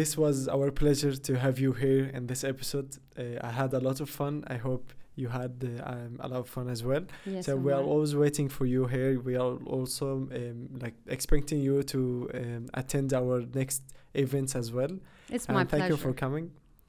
This 0.00 0.12
was 0.24 0.36
our 0.56 0.68
pleasure 0.82 1.14
to 1.28 1.32
have 1.44 1.56
you 1.64 1.72
here 1.84 2.04
in 2.16 2.22
this 2.32 2.42
episode. 2.52 2.90
Uh, 3.18 3.48
I 3.48 3.50
had 3.60 3.70
a 3.80 3.80
lot 3.88 3.98
of 4.04 4.08
fun. 4.20 4.34
I 4.54 4.58
hope 4.68 4.84
you 5.22 5.28
had 5.40 5.54
uh, 5.64 5.92
um, 5.92 6.12
a 6.26 6.28
lot 6.32 6.40
of 6.44 6.48
fun 6.56 6.66
as 6.74 6.80
well. 6.90 7.04
yes 7.34 7.44
so 7.46 7.50
we 7.66 7.70
are 7.78 7.84
always 7.92 8.12
waiting 8.24 8.48
for 8.56 8.66
you 8.74 8.82
here. 8.94 9.10
We 9.30 9.34
are 9.44 9.56
also 9.76 10.06
um, 10.40 10.58
like 10.84 10.96
expecting 11.16 11.58
you 11.68 11.76
to 11.94 12.00
um, 12.40 12.64
attend 12.82 13.08
our 13.20 13.36
next 13.60 13.82
events 14.24 14.52
as 14.60 14.66
well. 14.76 14.94
it's 15.34 15.46
and 15.48 15.54
my 15.56 15.64
thank 15.64 15.70
pleasure 15.70 15.82
Thank 15.82 15.90
you 15.90 15.96
for 16.06 16.12
coming. 16.24 16.46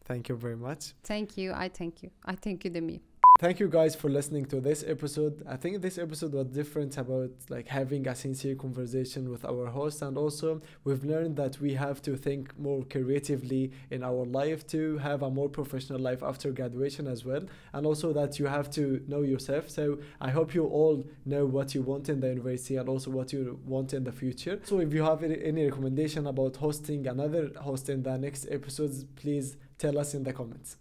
Thank 0.10 0.24
you 0.30 0.36
very 0.46 0.60
much. 0.68 0.82
thank 1.12 1.28
you 1.40 1.48
i 1.66 1.68
thank 1.80 1.94
you 2.04 2.10
i 2.32 2.36
thank 2.46 2.58
you 2.66 2.70
demi 2.78 2.98
Thank 3.42 3.60
you 3.60 3.70
guys 3.70 3.96
for 3.96 4.08
listening 4.08 4.46
to 4.50 4.62
this 4.62 4.84
episode. 4.86 5.42
I 5.50 5.56
think 5.56 5.82
this 5.82 5.98
episode 5.98 6.34
was 6.34 6.46
different 6.50 6.96
about 7.00 7.32
like 7.50 7.68
having 7.68 8.08
a 8.08 8.14
sincere 8.14 8.54
conversation 8.54 9.32
with 9.32 9.46
our 9.46 9.66
host 9.66 10.04
and 10.04 10.16
also 10.16 10.62
we've 10.84 11.04
learned 11.04 11.38
that 11.38 11.60
we 11.60 11.74
have 11.74 12.04
to 12.04 12.16
think 12.16 12.56
more 12.60 12.84
creatively 12.84 13.72
in 13.90 14.04
our 14.04 14.26
life 14.26 14.68
to 14.68 15.00
have 15.00 15.24
a 15.24 15.32
more 15.32 15.50
professional 15.50 15.98
life 15.98 16.22
after 16.22 16.52
graduation 16.52 17.08
as 17.08 17.26
well 17.26 17.42
and 17.74 17.84
also 17.84 18.14
that 18.14 18.38
you 18.38 18.46
have 18.46 18.70
to 18.74 19.04
know 19.08 19.24
yourself. 19.24 19.72
So 19.72 19.98
I 20.20 20.30
hope 20.30 20.54
you 20.54 20.68
all 20.68 21.04
know 21.26 21.48
what 21.48 21.74
you 21.74 21.82
want 21.82 22.10
in 22.10 22.20
the 22.20 22.28
university 22.28 22.76
and 22.76 22.88
also 22.88 23.10
what 23.10 23.34
you 23.34 23.60
want 23.66 23.96
in 23.96 24.04
the 24.04 24.12
future. 24.12 24.60
So 24.66 24.82
if 24.82 24.94
you 24.94 25.02
have 25.02 25.24
any, 25.24 25.66
recommendation 25.66 26.28
about 26.28 26.58
hosting 26.58 27.08
another 27.08 27.50
host 27.60 27.90
in 27.90 28.04
the 28.04 28.20
next 28.20 28.46
episodes, 28.52 29.04
please 29.16 29.58
tell 29.80 29.98
us 29.98 30.14
in 30.14 30.22
the 30.22 30.32
comments. 30.32 30.78